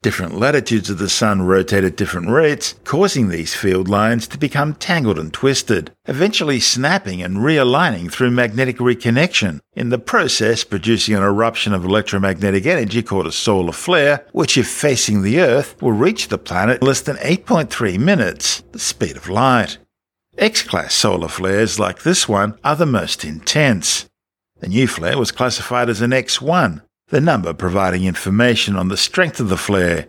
Different 0.07 0.39
latitudes 0.39 0.89
of 0.89 0.99
the 0.99 1.09
Sun 1.09 1.43
rotate 1.43 1.83
at 1.83 1.97
different 1.97 2.31
rates, 2.31 2.77
causing 2.85 3.29
these 3.29 3.57
field 3.57 3.89
lines 3.89 4.29
to 4.29 4.39
become 4.39 4.77
tangled 4.77 5.19
and 5.19 5.33
twisted, 5.33 5.91
eventually 6.05 6.61
snapping 6.61 7.25
and 7.25 7.39
realigning 7.39 8.09
through 8.09 8.31
magnetic 8.31 8.77
reconnection, 8.77 9.59
in 9.75 9.89
the 9.89 9.99
process 9.99 10.63
producing 10.63 11.17
an 11.17 11.25
eruption 11.25 11.73
of 11.73 11.85
electromagnetic 11.85 12.67
energy 12.67 13.03
called 13.03 13.27
a 13.27 13.33
solar 13.33 13.73
flare, 13.73 14.25
which, 14.31 14.57
if 14.57 14.69
facing 14.69 15.23
the 15.23 15.41
Earth, 15.41 15.75
will 15.83 15.91
reach 15.91 16.29
the 16.29 16.39
planet 16.39 16.83
in 16.83 16.87
less 16.87 17.01
than 17.01 17.17
8.3 17.17 17.99
minutes, 17.99 18.63
the 18.71 18.79
speed 18.79 19.17
of 19.17 19.29
light. 19.29 19.79
X 20.39 20.63
class 20.63 20.95
solar 20.95 21.27
flares 21.27 21.81
like 21.81 22.05
this 22.05 22.29
one 22.29 22.57
are 22.63 22.77
the 22.77 22.87
most 22.87 23.25
intense. 23.25 24.09
The 24.61 24.69
new 24.69 24.87
flare 24.87 25.19
was 25.19 25.33
classified 25.33 25.91
as 25.91 26.01
an 26.01 26.13
X1, 26.13 26.83
the 27.09 27.21
number 27.21 27.53
providing 27.53 28.05
information 28.05 28.75
on 28.75 28.89
the 28.89 28.97
strength 28.97 29.39
of 29.39 29.49
the 29.49 29.57
flare. 29.57 30.09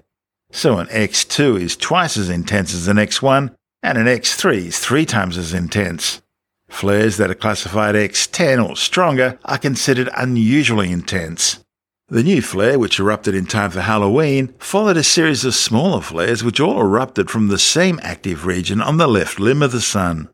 So 0.52 0.80
an 0.80 0.88
X2 0.88 1.62
is 1.62 1.76
twice 1.76 2.18
as 2.18 2.30
intense 2.30 2.74
as 2.74 2.88
an 2.88 2.98
X1, 2.98 3.54
and 3.84 3.98
an 3.98 4.08
X3 4.08 4.68
is 4.68 4.80
three 4.80 5.06
times 5.06 5.38
as 5.38 5.54
intense. 5.54 6.22
Flares 6.70 7.18
that 7.18 7.30
are 7.30 7.36
classified 7.36 7.96
X10 7.96 8.68
or 8.68 8.76
stronger 8.76 9.38
are 9.46 9.60
considered 9.60 10.10
unusually 10.18 10.92
intense. 10.92 11.64
The 12.10 12.24
new 12.24 12.42
flare, 12.42 12.80
which 12.80 13.00
erupted 13.00 13.36
in 13.36 13.46
time 13.46 13.72
for 13.72 13.82
Halloween, 13.82 14.54
followed 14.60 14.98
a 14.98 15.04
series 15.04 15.46
of 15.46 15.54
smaller 15.54 16.02
flares 16.02 16.44
which 16.44 16.60
all 16.60 16.80
erupted 16.80 17.30
from 17.30 17.48
the 17.48 17.60
same 17.60 18.00
active 18.02 18.46
region 18.46 18.82
on 18.82 18.98
the 18.98 19.08
left 19.08 19.40
limb 19.40 19.62
of 19.62 19.72
the 19.72 19.82
Sun. 19.82 20.30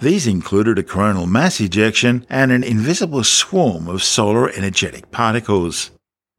These 0.00 0.26
included 0.26 0.78
a 0.78 0.82
coronal 0.82 1.26
mass 1.26 1.60
ejection 1.60 2.26
and 2.28 2.52
an 2.52 2.62
invisible 2.62 3.24
swarm 3.24 3.88
of 3.88 4.02
solar 4.02 4.50
energetic 4.50 5.10
particles. 5.10 5.90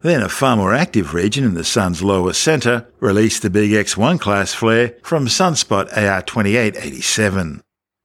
Then 0.02 0.22
a 0.22 0.30
far 0.30 0.56
more 0.56 0.74
active 0.74 1.14
region 1.14 1.44
in 1.44 1.54
the 1.54 1.64
Sun's 1.64 2.04
lower 2.04 2.34
centre 2.34 2.88
released 3.00 3.42
the 3.42 3.50
big 3.50 3.72
X1 3.72 4.20
class 4.20 4.54
flare 4.54 4.96
from 5.02 5.28
sunspot 5.28 5.92
AR2887. 5.94 7.62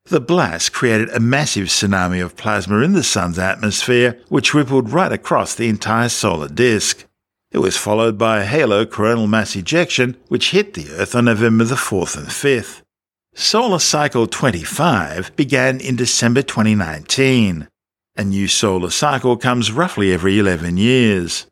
The 0.07 0.20
blast 0.20 0.72
created 0.72 1.11
a 1.11 1.20
massive 1.20 1.68
tsunami 1.68 2.24
of 2.24 2.37
plasma 2.37 2.79
in 2.79 2.94
the 2.94 3.03
Sun's 3.05 3.38
atmosphere, 3.38 4.20
which 4.29 4.55
rippled 4.55 4.90
right 4.90 5.12
across 5.12 5.55
the 5.55 5.68
entire 5.68 6.09
solar 6.09 6.48
disk. 6.48 7.05
It 7.53 7.59
was 7.59 7.76
followed 7.76 8.16
by 8.16 8.40
a 8.40 8.46
halo 8.46 8.87
coronal 8.87 9.26
mass 9.26 9.55
ejection, 9.55 10.16
which 10.29 10.53
hit 10.53 10.74
the 10.74 10.90
Earth 10.90 11.14
on 11.14 11.26
November 11.26 11.64
the 11.64 11.74
4th 11.74 12.16
and 12.16 12.29
5th. 12.29 12.83
Solar 13.35 13.79
Cycle 13.79 14.26
25 14.26 15.35
began 15.37 15.81
in 15.81 15.96
December 15.96 16.42
2019. 16.42 17.68
A 18.16 18.24
new 18.24 18.48
solar 18.48 18.90
cycle 18.90 19.37
comes 19.37 19.70
roughly 19.70 20.12
every 20.12 20.38
11 20.38 20.76
years. 20.76 21.46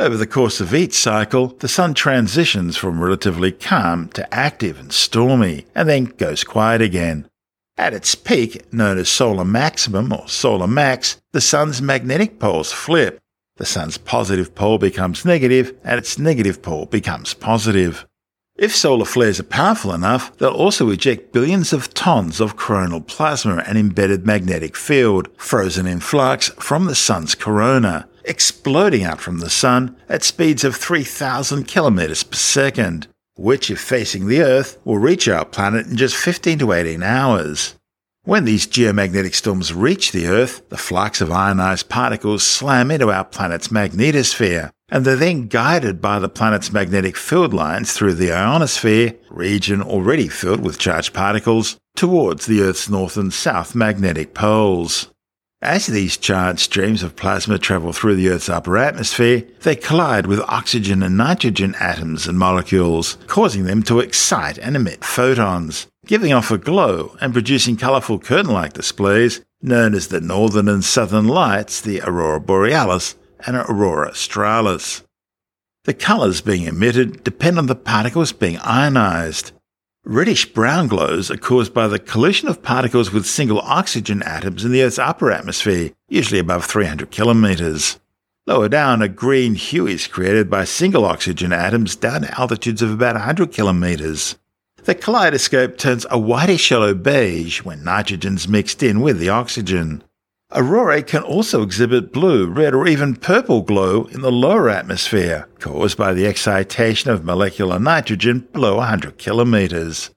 Over 0.00 0.16
the 0.16 0.28
course 0.28 0.60
of 0.60 0.74
each 0.74 0.94
cycle, 0.94 1.48
the 1.58 1.66
sun 1.66 1.92
transitions 1.92 2.76
from 2.76 3.02
relatively 3.02 3.50
calm 3.50 4.10
to 4.10 4.32
active 4.32 4.78
and 4.78 4.92
stormy, 4.92 5.66
and 5.74 5.88
then 5.88 6.04
goes 6.04 6.44
quiet 6.44 6.80
again. 6.80 7.28
At 7.76 7.94
its 7.94 8.14
peak, 8.14 8.72
known 8.72 8.98
as 8.98 9.08
solar 9.08 9.44
maximum 9.44 10.12
or 10.12 10.28
solar 10.28 10.68
max, 10.68 11.20
the 11.32 11.40
Sun's 11.40 11.82
magnetic 11.82 12.38
poles 12.38 12.70
flip. 12.70 13.18
The 13.56 13.66
Sun's 13.66 13.98
positive 13.98 14.54
pole 14.54 14.78
becomes 14.78 15.24
negative, 15.24 15.76
and 15.82 15.98
its 15.98 16.16
negative 16.16 16.62
pole 16.62 16.86
becomes 16.86 17.34
positive. 17.34 18.06
If 18.54 18.76
solar 18.76 19.04
flares 19.04 19.40
are 19.40 19.44
powerful 19.44 19.92
enough, 19.92 20.36
they'll 20.38 20.50
also 20.50 20.90
eject 20.90 21.32
billions 21.32 21.72
of 21.72 21.92
tons 21.92 22.40
of 22.40 22.56
coronal 22.56 23.00
plasma 23.00 23.64
and 23.66 23.76
embedded 23.76 24.24
magnetic 24.24 24.76
field, 24.76 25.28
frozen 25.36 25.88
in 25.88 25.98
flux, 25.98 26.50
from 26.60 26.84
the 26.84 26.94
Sun's 26.94 27.34
corona, 27.34 28.07
exploding 28.28 29.04
out 29.04 29.20
from 29.20 29.38
the 29.38 29.50
Sun 29.50 29.96
at 30.08 30.22
speeds 30.22 30.62
of 30.62 30.76
3,000 30.76 31.64
kilometers 31.64 32.22
per 32.22 32.36
second 32.36 33.08
which, 33.38 33.70
if 33.70 33.80
facing 33.80 34.26
the 34.26 34.42
Earth, 34.42 34.78
will 34.84 34.98
reach 34.98 35.28
our 35.28 35.44
planet 35.44 35.86
in 35.86 35.96
just 35.96 36.16
15 36.16 36.58
to 36.58 36.72
18 36.72 37.02
hours. 37.02 37.76
When 38.24 38.44
these 38.44 38.66
geomagnetic 38.66 39.34
storms 39.34 39.72
reach 39.72 40.12
the 40.12 40.26
Earth, 40.26 40.68
the 40.68 40.76
flux 40.76 41.20
of 41.20 41.30
ionized 41.30 41.88
particles 41.88 42.42
slam 42.42 42.90
into 42.90 43.10
our 43.10 43.24
planet's 43.24 43.68
magnetosphere, 43.68 44.70
and 44.90 45.04
they're 45.04 45.16
then 45.16 45.46
guided 45.46 46.02
by 46.02 46.18
the 46.18 46.28
planet's 46.28 46.72
magnetic 46.72 47.16
field 47.16 47.54
lines 47.54 47.92
through 47.92 48.14
the 48.14 48.32
ionosphere, 48.32 49.14
region 49.30 49.80
already 49.80 50.28
filled 50.28 50.60
with 50.60 50.78
charged 50.78 51.14
particles, 51.14 51.78
towards 51.94 52.46
the 52.46 52.60
Earth's 52.60 52.88
north 52.88 53.16
and 53.16 53.32
south 53.32 53.74
magnetic 53.74 54.34
poles. 54.34 55.08
As 55.60 55.88
these 55.88 56.16
charged 56.16 56.60
streams 56.60 57.02
of 57.02 57.16
plasma 57.16 57.58
travel 57.58 57.92
through 57.92 58.14
the 58.14 58.28
Earth's 58.28 58.48
upper 58.48 58.78
atmosphere, 58.78 59.42
they 59.62 59.74
collide 59.74 60.26
with 60.26 60.38
oxygen 60.42 61.02
and 61.02 61.16
nitrogen 61.16 61.74
atoms 61.80 62.28
and 62.28 62.38
molecules, 62.38 63.18
causing 63.26 63.64
them 63.64 63.82
to 63.82 63.98
excite 63.98 64.56
and 64.58 64.76
emit 64.76 65.04
photons, 65.04 65.88
giving 66.06 66.32
off 66.32 66.52
a 66.52 66.58
glow 66.58 67.16
and 67.20 67.32
producing 67.32 67.76
colourful 67.76 68.20
curtain 68.20 68.52
like 68.52 68.72
displays 68.72 69.40
known 69.60 69.94
as 69.94 70.08
the 70.08 70.20
northern 70.20 70.68
and 70.68 70.84
southern 70.84 71.26
lights, 71.26 71.80
the 71.80 72.00
aurora 72.02 72.40
borealis 72.40 73.16
and 73.44 73.56
aurora 73.56 74.10
australis. 74.10 75.02
The 75.84 75.94
colours 75.94 76.40
being 76.40 76.66
emitted 76.66 77.24
depend 77.24 77.58
on 77.58 77.66
the 77.66 77.74
particles 77.74 78.30
being 78.30 78.58
ionised, 78.58 79.50
Reddish 80.08 80.54
brown 80.54 80.88
glows 80.88 81.30
are 81.30 81.36
caused 81.36 81.74
by 81.74 81.86
the 81.86 81.98
collision 81.98 82.48
of 82.48 82.62
particles 82.62 83.12
with 83.12 83.26
single 83.26 83.60
oxygen 83.60 84.22
atoms 84.22 84.64
in 84.64 84.72
the 84.72 84.82
Earth's 84.82 84.98
upper 84.98 85.30
atmosphere, 85.30 85.90
usually 86.08 86.40
above 86.40 86.64
300 86.64 87.10
kilometers. 87.10 88.00
Lower 88.46 88.70
down, 88.70 89.02
a 89.02 89.08
green 89.08 89.54
hue 89.54 89.86
is 89.86 90.06
created 90.06 90.48
by 90.48 90.64
single 90.64 91.04
oxygen 91.04 91.52
atoms 91.52 91.94
down 91.94 92.22
to 92.22 92.40
altitudes 92.40 92.80
of 92.80 92.90
about 92.90 93.16
100 93.16 93.52
kilometers. 93.52 94.36
The 94.84 94.94
kaleidoscope 94.94 95.76
turns 95.76 96.06
a 96.08 96.18
whitish 96.18 96.70
yellow 96.70 96.94
beige 96.94 97.62
when 97.62 97.84
nitrogen's 97.84 98.48
mixed 98.48 98.82
in 98.82 99.02
with 99.02 99.18
the 99.18 99.28
oxygen. 99.28 100.02
Aurorae 100.52 101.02
can 101.02 101.22
also 101.22 101.60
exhibit 101.60 102.10
blue, 102.10 102.46
red, 102.46 102.74
or 102.74 102.88
even 102.88 103.16
purple 103.16 103.60
glow 103.60 104.04
in 104.04 104.22
the 104.22 104.32
lower 104.32 104.70
atmosphere, 104.70 105.46
caused 105.58 105.98
by 105.98 106.14
the 106.14 106.26
excitation 106.26 107.10
of 107.10 107.22
molecular 107.22 107.78
nitrogen 107.78 108.48
below 108.54 108.76
100 108.76 109.18
kilometers. 109.18 110.10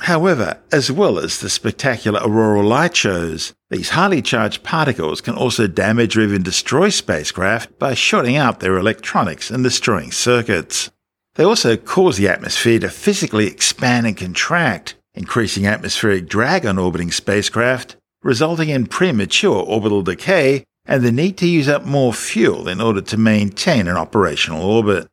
However, 0.00 0.58
as 0.72 0.90
well 0.90 1.18
as 1.18 1.38
the 1.38 1.50
spectacular 1.50 2.18
auroral 2.20 2.64
light 2.64 2.96
shows, 2.96 3.52
these 3.68 3.90
highly 3.90 4.22
charged 4.22 4.62
particles 4.62 5.20
can 5.20 5.34
also 5.34 5.66
damage 5.66 6.16
or 6.16 6.22
even 6.22 6.42
destroy 6.42 6.88
spacecraft 6.88 7.78
by 7.78 7.92
shutting 7.92 8.36
out 8.36 8.60
their 8.60 8.78
electronics 8.78 9.50
and 9.50 9.62
destroying 9.62 10.12
circuits. 10.12 10.90
They 11.34 11.44
also 11.44 11.76
cause 11.76 12.16
the 12.16 12.28
atmosphere 12.28 12.78
to 12.78 12.88
physically 12.88 13.48
expand 13.48 14.06
and 14.06 14.16
contract, 14.16 14.94
increasing 15.12 15.66
atmospheric 15.66 16.26
drag 16.26 16.64
on 16.64 16.78
orbiting 16.78 17.12
spacecraft 17.12 17.96
resulting 18.24 18.70
in 18.70 18.86
premature 18.86 19.62
orbital 19.62 20.02
decay 20.02 20.64
and 20.86 21.02
the 21.02 21.12
need 21.12 21.36
to 21.36 21.46
use 21.46 21.68
up 21.68 21.84
more 21.84 22.12
fuel 22.12 22.66
in 22.66 22.80
order 22.80 23.00
to 23.00 23.16
maintain 23.16 23.86
an 23.86 23.96
operational 23.96 24.64
orbit. 24.64 25.06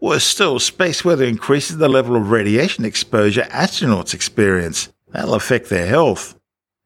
Worse 0.00 0.24
still, 0.24 0.58
space 0.58 1.04
weather 1.04 1.24
increases 1.24 1.78
the 1.78 1.88
level 1.88 2.16
of 2.16 2.30
radiation 2.30 2.84
exposure 2.84 3.42
astronauts 3.44 4.12
experience. 4.12 4.92
That'll 5.08 5.34
affect 5.34 5.70
their 5.70 5.86
health. 5.86 6.38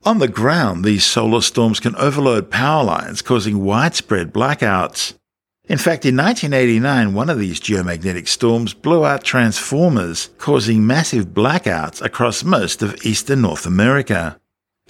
On 0.05 0.19
the 0.19 0.29
ground, 0.29 0.85
these 0.85 1.05
solar 1.05 1.43
storms 1.43 1.81
can 1.81 1.97
overload 1.97 2.51
power 2.51 2.85
lines, 2.85 3.21
causing 3.21 3.65
widespread 3.65 4.33
blackouts. 4.33 5.15
In 5.65 5.79
fact, 5.79 6.07
in 6.07 6.17
1989, 6.17 7.15
one 7.15 7.29
of 7.29 7.39
these 7.39 7.61
geomagnetic 7.61 8.27
storms 8.27 8.75
blew 8.75 9.05
out 9.05 9.25
transformers, 9.25 10.31
causing 10.39 10.87
massive 10.87 11.27
blackouts 11.27 12.03
across 12.03 12.43
most 12.43 12.83
of 12.83 13.05
eastern 13.05 13.43
North 13.43 13.67
America. 13.67 14.41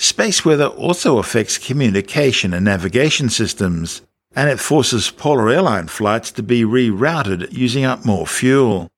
Space 0.00 0.46
weather 0.46 0.66
also 0.66 1.18
affects 1.18 1.58
communication 1.58 2.54
and 2.54 2.64
navigation 2.64 3.28
systems, 3.28 4.00
and 4.34 4.48
it 4.48 4.58
forces 4.58 5.10
polar 5.10 5.50
airline 5.50 5.88
flights 5.88 6.30
to 6.32 6.42
be 6.42 6.62
rerouted 6.62 7.52
using 7.52 7.84
up 7.84 8.06
more 8.06 8.26
fuel. 8.26 8.88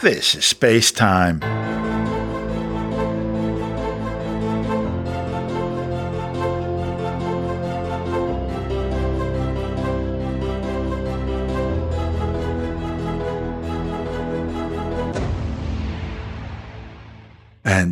This 0.00 0.34
is 0.34 0.44
space 0.44 0.90
time. 0.90 1.77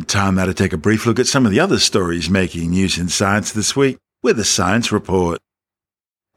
Time 0.07 0.35
now 0.35 0.45
to 0.45 0.53
take 0.53 0.73
a 0.73 0.77
brief 0.77 1.05
look 1.05 1.19
at 1.19 1.27
some 1.27 1.45
of 1.45 1.51
the 1.51 1.59
other 1.59 1.79
stories 1.79 2.29
making 2.29 2.71
news 2.71 2.97
in 2.97 3.09
science 3.09 3.51
this 3.51 3.75
week 3.75 3.97
with 4.23 4.39
a 4.39 4.45
science 4.45 4.91
report. 4.91 5.39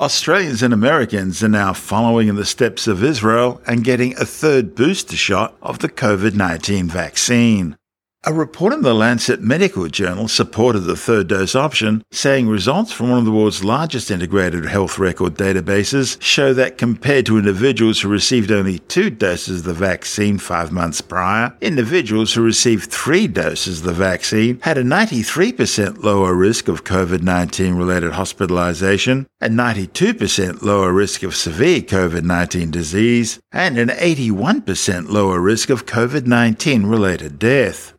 Australians 0.01 0.63
and 0.63 0.73
Americans 0.73 1.43
are 1.45 1.49
now 1.49 1.73
following 1.73 2.29
in 2.29 2.37
the 2.37 2.45
steps 2.45 2.87
of 2.87 3.05
Israel 3.05 3.61
and 3.67 3.85
getting 3.85 4.15
a 4.15 4.25
third 4.25 4.75
booster 4.75 5.17
shot 5.17 5.57
of 5.61 5.81
the 5.81 5.89
COVID 5.89 6.35
19 6.35 6.89
vaccine. 6.89 7.77
A 8.25 8.35
report 8.35 8.75
in 8.75 8.83
the 8.83 8.93
Lancet 8.93 9.41
Medical 9.41 9.89
Journal 9.89 10.29
supported 10.29 10.81
the 10.81 10.95
third 10.95 11.29
dose 11.29 11.55
option, 11.55 12.05
saying 12.11 12.49
results 12.49 12.93
from 12.93 13.09
one 13.09 13.19
of 13.19 13.25
the 13.25 13.33
world's 13.33 13.65
largest 13.65 14.11
integrated 14.11 14.67
health 14.67 14.99
record 14.99 15.37
databases 15.37 16.21
show 16.21 16.53
that 16.53 16.77
compared 16.77 17.25
to 17.25 17.39
individuals 17.39 17.99
who 17.99 18.11
received 18.11 18.53
only 18.53 18.79
two 18.81 19.09
doses 19.09 19.61
of 19.61 19.65
the 19.65 19.73
vaccine 19.73 20.37
five 20.37 20.71
months 20.71 21.01
prior, 21.01 21.57
individuals 21.63 22.35
who 22.35 22.43
received 22.43 22.91
three 22.91 23.27
doses 23.27 23.79
of 23.79 23.87
the 23.87 23.95
vaccine 23.95 24.61
had 24.61 24.77
a 24.77 24.85
93% 24.85 26.05
lower 26.05 26.35
risk 26.35 26.69
of 26.69 26.85
COVID 26.85 27.23
19 27.23 27.75
related 27.75 28.13
hospitalization, 28.13 29.27
a 29.41 29.49
92% 29.49 30.61
lower 30.61 30.93
risk 30.93 31.23
of 31.23 31.35
severe 31.35 31.81
COVID 31.81 32.25
19 32.25 32.71
disease, 32.71 33.41
and 33.51 33.79
an 33.79 33.89
81% 33.89 35.09
lower 35.09 35.41
risk 35.41 35.71
of 35.71 35.87
COVID 35.87 36.27
19 36.27 36.85
related 36.85 37.39
death. 37.39 37.95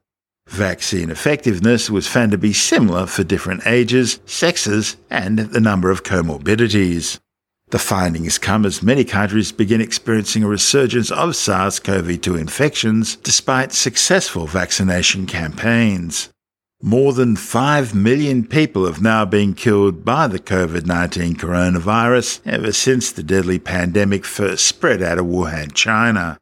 Vaccine 0.51 1.09
effectiveness 1.09 1.89
was 1.89 2.09
found 2.09 2.31
to 2.31 2.37
be 2.37 2.51
similar 2.51 3.05
for 3.05 3.23
different 3.23 3.65
ages, 3.65 4.19
sexes, 4.25 4.97
and 5.09 5.39
the 5.39 5.61
number 5.61 5.89
of 5.89 6.03
comorbidities. 6.03 7.19
The 7.69 7.79
findings 7.79 8.37
come 8.37 8.65
as 8.65 8.83
many 8.83 9.05
countries 9.05 9.53
begin 9.53 9.79
experiencing 9.79 10.43
a 10.43 10.49
resurgence 10.49 11.09
of 11.09 11.37
SARS 11.37 11.79
CoV 11.79 12.19
2 12.19 12.35
infections 12.35 13.15
despite 13.15 13.71
successful 13.71 14.45
vaccination 14.45 15.25
campaigns. 15.25 16.27
More 16.83 17.13
than 17.13 17.37
5 17.37 17.95
million 17.95 18.45
people 18.45 18.85
have 18.85 19.01
now 19.01 19.23
been 19.23 19.53
killed 19.53 20.03
by 20.03 20.27
the 20.27 20.39
COVID 20.39 20.85
19 20.85 21.35
coronavirus 21.35 22.41
ever 22.45 22.73
since 22.73 23.09
the 23.09 23.23
deadly 23.23 23.57
pandemic 23.57 24.25
first 24.25 24.65
spread 24.65 25.01
out 25.01 25.17
of 25.17 25.27
Wuhan, 25.27 25.73
China. 25.73 26.40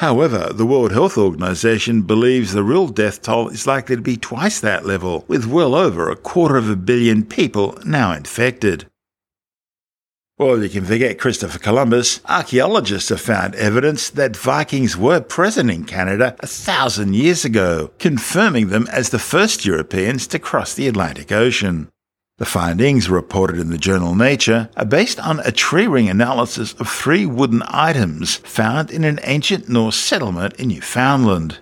However, 0.00 0.50
the 0.54 0.64
World 0.64 0.92
Health 0.92 1.18
Organization 1.18 2.00
believes 2.00 2.54
the 2.54 2.64
real 2.64 2.88
death 2.88 3.20
toll 3.20 3.50
is 3.50 3.66
likely 3.66 3.96
to 3.96 4.00
be 4.02 4.16
twice 4.16 4.58
that 4.58 4.86
level, 4.86 5.26
with 5.28 5.44
well 5.44 5.74
over 5.74 6.08
a 6.08 6.16
quarter 6.16 6.56
of 6.56 6.70
a 6.70 6.74
billion 6.74 7.22
people 7.22 7.78
now 7.84 8.12
infected. 8.12 8.86
Well, 10.38 10.62
you 10.62 10.70
can 10.70 10.86
forget 10.86 11.18
Christopher 11.18 11.58
Columbus. 11.58 12.22
Archaeologists 12.24 13.10
have 13.10 13.20
found 13.20 13.54
evidence 13.56 14.08
that 14.08 14.38
Vikings 14.38 14.96
were 14.96 15.20
present 15.20 15.70
in 15.70 15.84
Canada 15.84 16.34
a 16.40 16.46
thousand 16.46 17.14
years 17.14 17.44
ago, 17.44 17.90
confirming 17.98 18.68
them 18.68 18.88
as 18.90 19.10
the 19.10 19.18
first 19.18 19.66
Europeans 19.66 20.26
to 20.28 20.38
cross 20.38 20.72
the 20.72 20.88
Atlantic 20.88 21.30
Ocean. 21.30 21.90
The 22.40 22.46
findings, 22.46 23.10
reported 23.10 23.58
in 23.58 23.68
the 23.68 23.76
journal 23.76 24.14
Nature, 24.14 24.70
are 24.74 24.86
based 24.86 25.20
on 25.20 25.40
a 25.40 25.52
tree 25.52 25.86
ring 25.86 26.08
analysis 26.08 26.72
of 26.80 26.88
three 26.88 27.26
wooden 27.26 27.62
items 27.66 28.36
found 28.36 28.90
in 28.90 29.04
an 29.04 29.20
ancient 29.24 29.68
Norse 29.68 29.98
settlement 29.98 30.54
in 30.54 30.68
Newfoundland. 30.68 31.58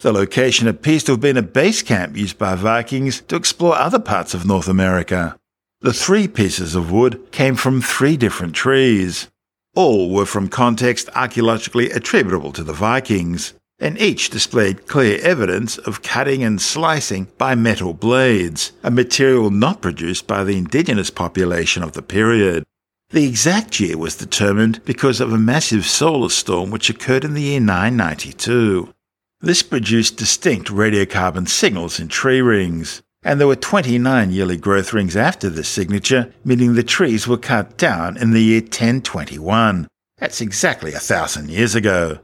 The 0.00 0.10
location 0.10 0.68
appears 0.68 1.04
to 1.04 1.12
have 1.12 1.20
been 1.20 1.36
a 1.36 1.42
base 1.42 1.82
camp 1.82 2.16
used 2.16 2.38
by 2.38 2.54
Vikings 2.54 3.20
to 3.28 3.36
explore 3.36 3.76
other 3.76 3.98
parts 3.98 4.32
of 4.32 4.46
North 4.46 4.68
America. 4.68 5.38
The 5.82 5.92
three 5.92 6.26
pieces 6.26 6.74
of 6.74 6.90
wood 6.90 7.30
came 7.30 7.54
from 7.54 7.82
three 7.82 8.16
different 8.16 8.54
trees. 8.54 9.28
All 9.74 10.08
were 10.08 10.24
from 10.24 10.48
context 10.48 11.10
archaeologically 11.14 11.90
attributable 11.90 12.52
to 12.52 12.64
the 12.64 12.72
Vikings. 12.72 13.52
And 13.82 14.00
each 14.00 14.30
displayed 14.30 14.86
clear 14.86 15.18
evidence 15.22 15.76
of 15.76 16.02
cutting 16.02 16.44
and 16.44 16.62
slicing 16.62 17.26
by 17.36 17.56
metal 17.56 17.92
blades, 17.92 18.70
a 18.84 18.90
material 18.92 19.50
not 19.50 19.82
produced 19.82 20.28
by 20.28 20.44
the 20.44 20.56
indigenous 20.56 21.10
population 21.10 21.82
of 21.82 21.92
the 21.92 22.00
period. 22.00 22.62
The 23.10 23.26
exact 23.26 23.80
year 23.80 23.98
was 23.98 24.16
determined 24.16 24.84
because 24.84 25.20
of 25.20 25.32
a 25.32 25.36
massive 25.36 25.84
solar 25.84 26.28
storm 26.28 26.70
which 26.70 26.88
occurred 26.88 27.24
in 27.24 27.34
the 27.34 27.42
year 27.42 27.60
992. 27.60 28.94
This 29.40 29.64
produced 29.64 30.16
distinct 30.16 30.68
radiocarbon 30.68 31.48
signals 31.48 31.98
in 31.98 32.06
tree 32.06 32.40
rings, 32.40 33.02
and 33.24 33.40
there 33.40 33.48
were 33.48 33.56
29 33.56 34.30
yearly 34.30 34.56
growth 34.56 34.92
rings 34.92 35.16
after 35.16 35.50
this 35.50 35.68
signature, 35.68 36.32
meaning 36.44 36.74
the 36.74 36.84
trees 36.84 37.26
were 37.26 37.36
cut 37.36 37.76
down 37.78 38.16
in 38.16 38.30
the 38.30 38.42
year 38.42 38.60
1021. 38.60 39.88
That's 40.18 40.40
exactly 40.40 40.92
a 40.92 41.00
thousand 41.00 41.50
years 41.50 41.74
ago. 41.74 42.20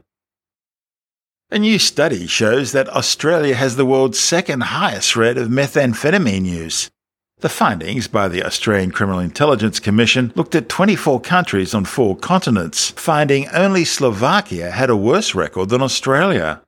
A 1.51 1.57
new 1.57 1.79
study 1.79 2.27
shows 2.27 2.73
that 2.73 2.89
Australia 2.89 3.55
has 3.55 3.75
the 3.75 3.85
world's 3.85 4.19
second 4.19 4.61
highest 4.61 5.15
rate 5.15 5.35
of 5.35 5.47
methamphetamine 5.47 6.45
use. 6.45 6.91
The 7.39 7.49
findings 7.49 8.07
by 8.07 8.27
the 8.27 8.45
Australian 8.45 8.91
Criminal 8.91 9.19
Intelligence 9.19 9.79
Commission 9.79 10.31
looked 10.35 10.53
at 10.53 10.69
24 10.69 11.19
countries 11.21 11.73
on 11.73 11.85
four 11.85 12.15
continents, 12.15 12.91
finding 12.91 13.47
only 13.47 13.83
Slovakia 13.83 14.69
had 14.69 14.91
a 14.91 14.95
worse 14.95 15.33
record 15.33 15.69
than 15.69 15.81
Australia. 15.81 16.61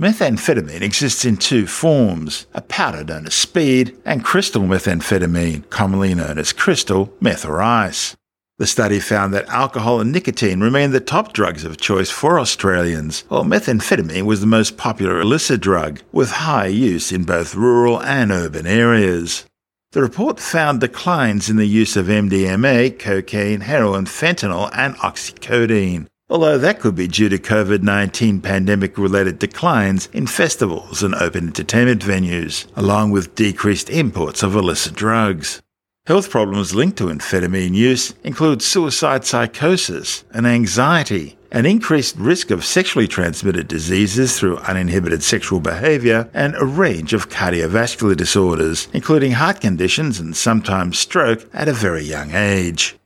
Methamphetamine 0.00 0.80
exists 0.80 1.26
in 1.26 1.36
two 1.36 1.66
forms 1.66 2.46
a 2.54 2.62
powder 2.62 3.04
known 3.04 3.26
as 3.26 3.34
speed, 3.34 3.94
and 4.06 4.24
crystal 4.24 4.62
methamphetamine, 4.62 5.68
commonly 5.68 6.14
known 6.14 6.38
as 6.38 6.54
crystal 6.54 7.12
meth 7.20 7.44
or 7.44 7.60
ice. 7.60 8.16
The 8.62 8.68
study 8.68 9.00
found 9.00 9.34
that 9.34 9.48
alcohol 9.48 10.00
and 10.00 10.12
nicotine 10.12 10.60
remained 10.60 10.92
the 10.92 11.00
top 11.00 11.32
drugs 11.32 11.64
of 11.64 11.78
choice 11.78 12.10
for 12.10 12.38
Australians, 12.38 13.24
while 13.26 13.42
methamphetamine 13.42 14.22
was 14.22 14.40
the 14.40 14.46
most 14.46 14.76
popular 14.76 15.20
illicit 15.20 15.60
drug, 15.60 16.00
with 16.12 16.30
high 16.30 16.68
use 16.68 17.10
in 17.10 17.24
both 17.24 17.56
rural 17.56 18.00
and 18.00 18.30
urban 18.30 18.64
areas. 18.68 19.46
The 19.90 20.00
report 20.00 20.38
found 20.38 20.78
declines 20.78 21.50
in 21.50 21.56
the 21.56 21.66
use 21.66 21.96
of 21.96 22.06
MDMA, 22.06 23.00
cocaine, 23.00 23.62
heroin, 23.62 24.04
fentanyl, 24.04 24.70
and 24.72 24.94
oxycodone, 24.98 26.06
although 26.30 26.56
that 26.56 26.78
could 26.78 26.94
be 26.94 27.08
due 27.08 27.30
to 27.30 27.38
COVID 27.38 27.82
19 27.82 28.40
pandemic 28.42 28.96
related 28.96 29.40
declines 29.40 30.08
in 30.12 30.28
festivals 30.28 31.02
and 31.02 31.16
open 31.16 31.48
entertainment 31.48 32.02
venues, 32.02 32.68
along 32.76 33.10
with 33.10 33.34
decreased 33.34 33.90
imports 33.90 34.44
of 34.44 34.54
illicit 34.54 34.94
drugs. 34.94 35.60
Health 36.06 36.30
problems 36.30 36.74
linked 36.74 36.98
to 36.98 37.04
amphetamine 37.04 37.74
use 37.74 38.12
include 38.24 38.60
suicide 38.60 39.24
psychosis 39.24 40.24
and 40.32 40.48
anxiety, 40.48 41.36
an 41.52 41.64
increased 41.64 42.16
risk 42.16 42.50
of 42.50 42.64
sexually 42.64 43.06
transmitted 43.06 43.68
diseases 43.68 44.36
through 44.36 44.56
uninhibited 44.58 45.22
sexual 45.22 45.60
behavior, 45.60 46.28
and 46.34 46.56
a 46.56 46.64
range 46.64 47.12
of 47.12 47.28
cardiovascular 47.28 48.16
disorders, 48.16 48.88
including 48.92 49.32
heart 49.32 49.60
conditions 49.60 50.18
and 50.18 50.34
sometimes 50.36 50.98
stroke 50.98 51.48
at 51.54 51.68
a 51.68 51.72
very 51.72 52.02
young 52.02 52.32
age. 52.32 52.96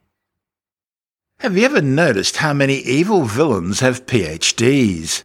Have 1.41 1.55
you 1.55 1.67
ever 1.67 1.83
noticed 1.83 2.39
how 2.39 2.55
many 2.55 2.77
evil 2.77 3.25
villains 3.25 3.81
have 3.81 4.07
PhDs? 4.07 5.23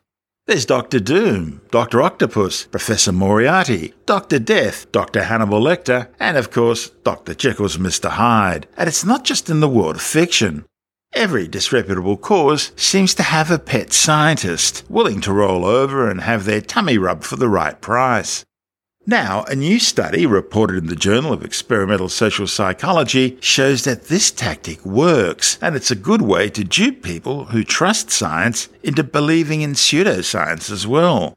There's 0.47 0.65
Doctor 0.65 0.99
Doom, 0.99 1.62
Doctor 1.69 2.01
Octopus, 2.01 2.65
Professor 2.65 3.12
Moriarty, 3.12 3.93
Doctor 4.08 4.39
Death, 4.39 4.91
Doctor 4.91 5.25
Hannibal 5.25 5.62
Lecter, 5.62 6.08
and 6.19 6.36
of 6.36 6.49
course, 6.49 6.89
Dr. 7.04 7.36
Jekyll's 7.36 7.77
Mr. 7.77 8.10
Hyde. 8.10 8.65
And 8.75 8.89
it's 8.89 9.06
not 9.06 9.23
just 9.23 9.51
in 9.51 9.60
the 9.60 9.69
world 9.69 9.97
of 9.97 10.01
fiction. 10.01 10.65
Every 11.13 11.47
disreputable 11.47 12.17
cause 12.17 12.71
seems 12.75 13.13
to 13.15 13.23
have 13.23 13.51
a 13.51 13.60
pet 13.60 13.93
scientist 13.93 14.84
willing 14.89 15.21
to 15.21 15.32
roll 15.32 15.63
over 15.63 16.10
and 16.10 16.21
have 16.21 16.45
their 16.45 16.62
tummy 16.62 16.97
rubbed 16.97 17.23
for 17.23 17.36
the 17.36 17.47
right 17.49 17.80
price. 17.80 18.43
Now, 19.07 19.43
a 19.45 19.55
new 19.55 19.79
study 19.79 20.27
reported 20.27 20.77
in 20.77 20.85
the 20.85 20.95
Journal 20.95 21.33
of 21.33 21.43
Experimental 21.43 22.07
Social 22.07 22.45
Psychology 22.45 23.35
shows 23.41 23.83
that 23.83 24.05
this 24.05 24.29
tactic 24.29 24.85
works, 24.85 25.57
and 25.59 25.75
it's 25.75 25.89
a 25.89 25.95
good 25.95 26.21
way 26.21 26.51
to 26.51 26.63
dupe 26.63 27.01
people 27.01 27.45
who 27.45 27.63
trust 27.63 28.11
science 28.11 28.69
into 28.83 29.03
believing 29.03 29.61
in 29.61 29.73
pseudoscience 29.73 30.69
as 30.69 30.85
well. 30.85 31.33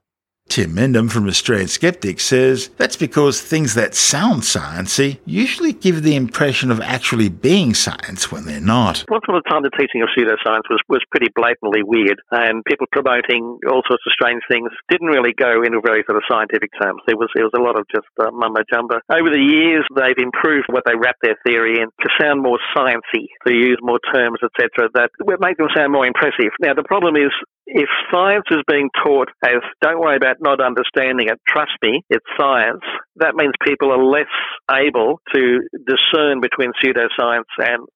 Tim 0.48 0.76
Mendham 0.76 1.10
from 1.10 1.26
Australian 1.26 1.66
Skeptics 1.66 2.24
says 2.24 2.70
that's 2.76 2.96
because 2.96 3.42
things 3.42 3.74
that 3.74 3.94
sound 3.94 4.42
sciencey 4.42 5.18
usually 5.24 5.72
give 5.72 6.02
the 6.02 6.14
impression 6.14 6.70
of 6.70 6.80
actually 6.80 7.28
being 7.28 7.74
science 7.74 8.30
when 8.30 8.44
they're 8.44 8.60
not. 8.60 9.04
Once 9.10 9.24
upon 9.26 9.42
a 9.42 9.50
time, 9.50 9.62
the 9.62 9.74
teaching 9.74 10.02
of 10.02 10.08
pseudoscience 10.14 10.62
was, 10.70 10.78
was 10.88 11.02
pretty 11.10 11.26
blatantly 11.34 11.82
weird, 11.82 12.20
and 12.30 12.62
people 12.66 12.86
promoting 12.92 13.58
all 13.66 13.82
sorts 13.88 14.04
of 14.06 14.12
strange 14.12 14.42
things 14.46 14.70
didn't 14.88 15.08
really 15.08 15.34
go 15.34 15.62
into 15.64 15.80
very 15.82 16.04
sort 16.06 16.16
of 16.16 16.22
scientific 16.30 16.70
terms. 16.80 17.02
There 17.06 17.16
was, 17.16 17.30
there 17.34 17.44
was 17.44 17.56
a 17.58 17.62
lot 17.62 17.74
of 17.74 17.82
just 17.90 18.06
uh, 18.22 18.30
mumbo 18.30 18.62
jumbo. 18.70 19.00
Over 19.10 19.34
the 19.34 19.42
years, 19.42 19.82
they've 19.96 20.22
improved 20.22 20.68
what 20.70 20.84
they 20.86 20.94
wrap 20.94 21.16
their 21.22 21.34
theory 21.42 21.80
in 21.80 21.90
to 21.90 22.08
sound 22.20 22.42
more 22.42 22.60
sciencey, 22.76 23.26
to 23.48 23.50
use 23.50 23.80
more 23.82 23.98
terms, 24.14 24.38
etc., 24.44 24.86
that 24.94 25.10
make 25.40 25.56
them 25.56 25.68
sound 25.74 25.90
more 25.90 26.06
impressive. 26.06 26.54
Now, 26.60 26.74
the 26.74 26.86
problem 26.86 27.16
is 27.16 27.32
if 27.66 27.88
science 28.12 28.44
is 28.50 28.60
being 28.68 28.90
taught 29.04 29.28
as 29.44 29.62
don't 29.80 30.00
worry 30.00 30.16
about 30.16 30.36
not 30.40 30.60
understanding 30.60 31.28
it, 31.28 31.40
trust 31.48 31.72
me, 31.82 32.02
it's 32.10 32.24
science, 32.38 32.82
that 33.16 33.34
means 33.34 33.52
people 33.64 33.92
are 33.92 34.02
less 34.02 34.26
able 34.70 35.20
to 35.34 35.60
discern 35.86 36.40
between 36.40 36.72
pseudoscience 36.82 37.44
and 37.58 37.86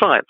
science. 0.00 0.26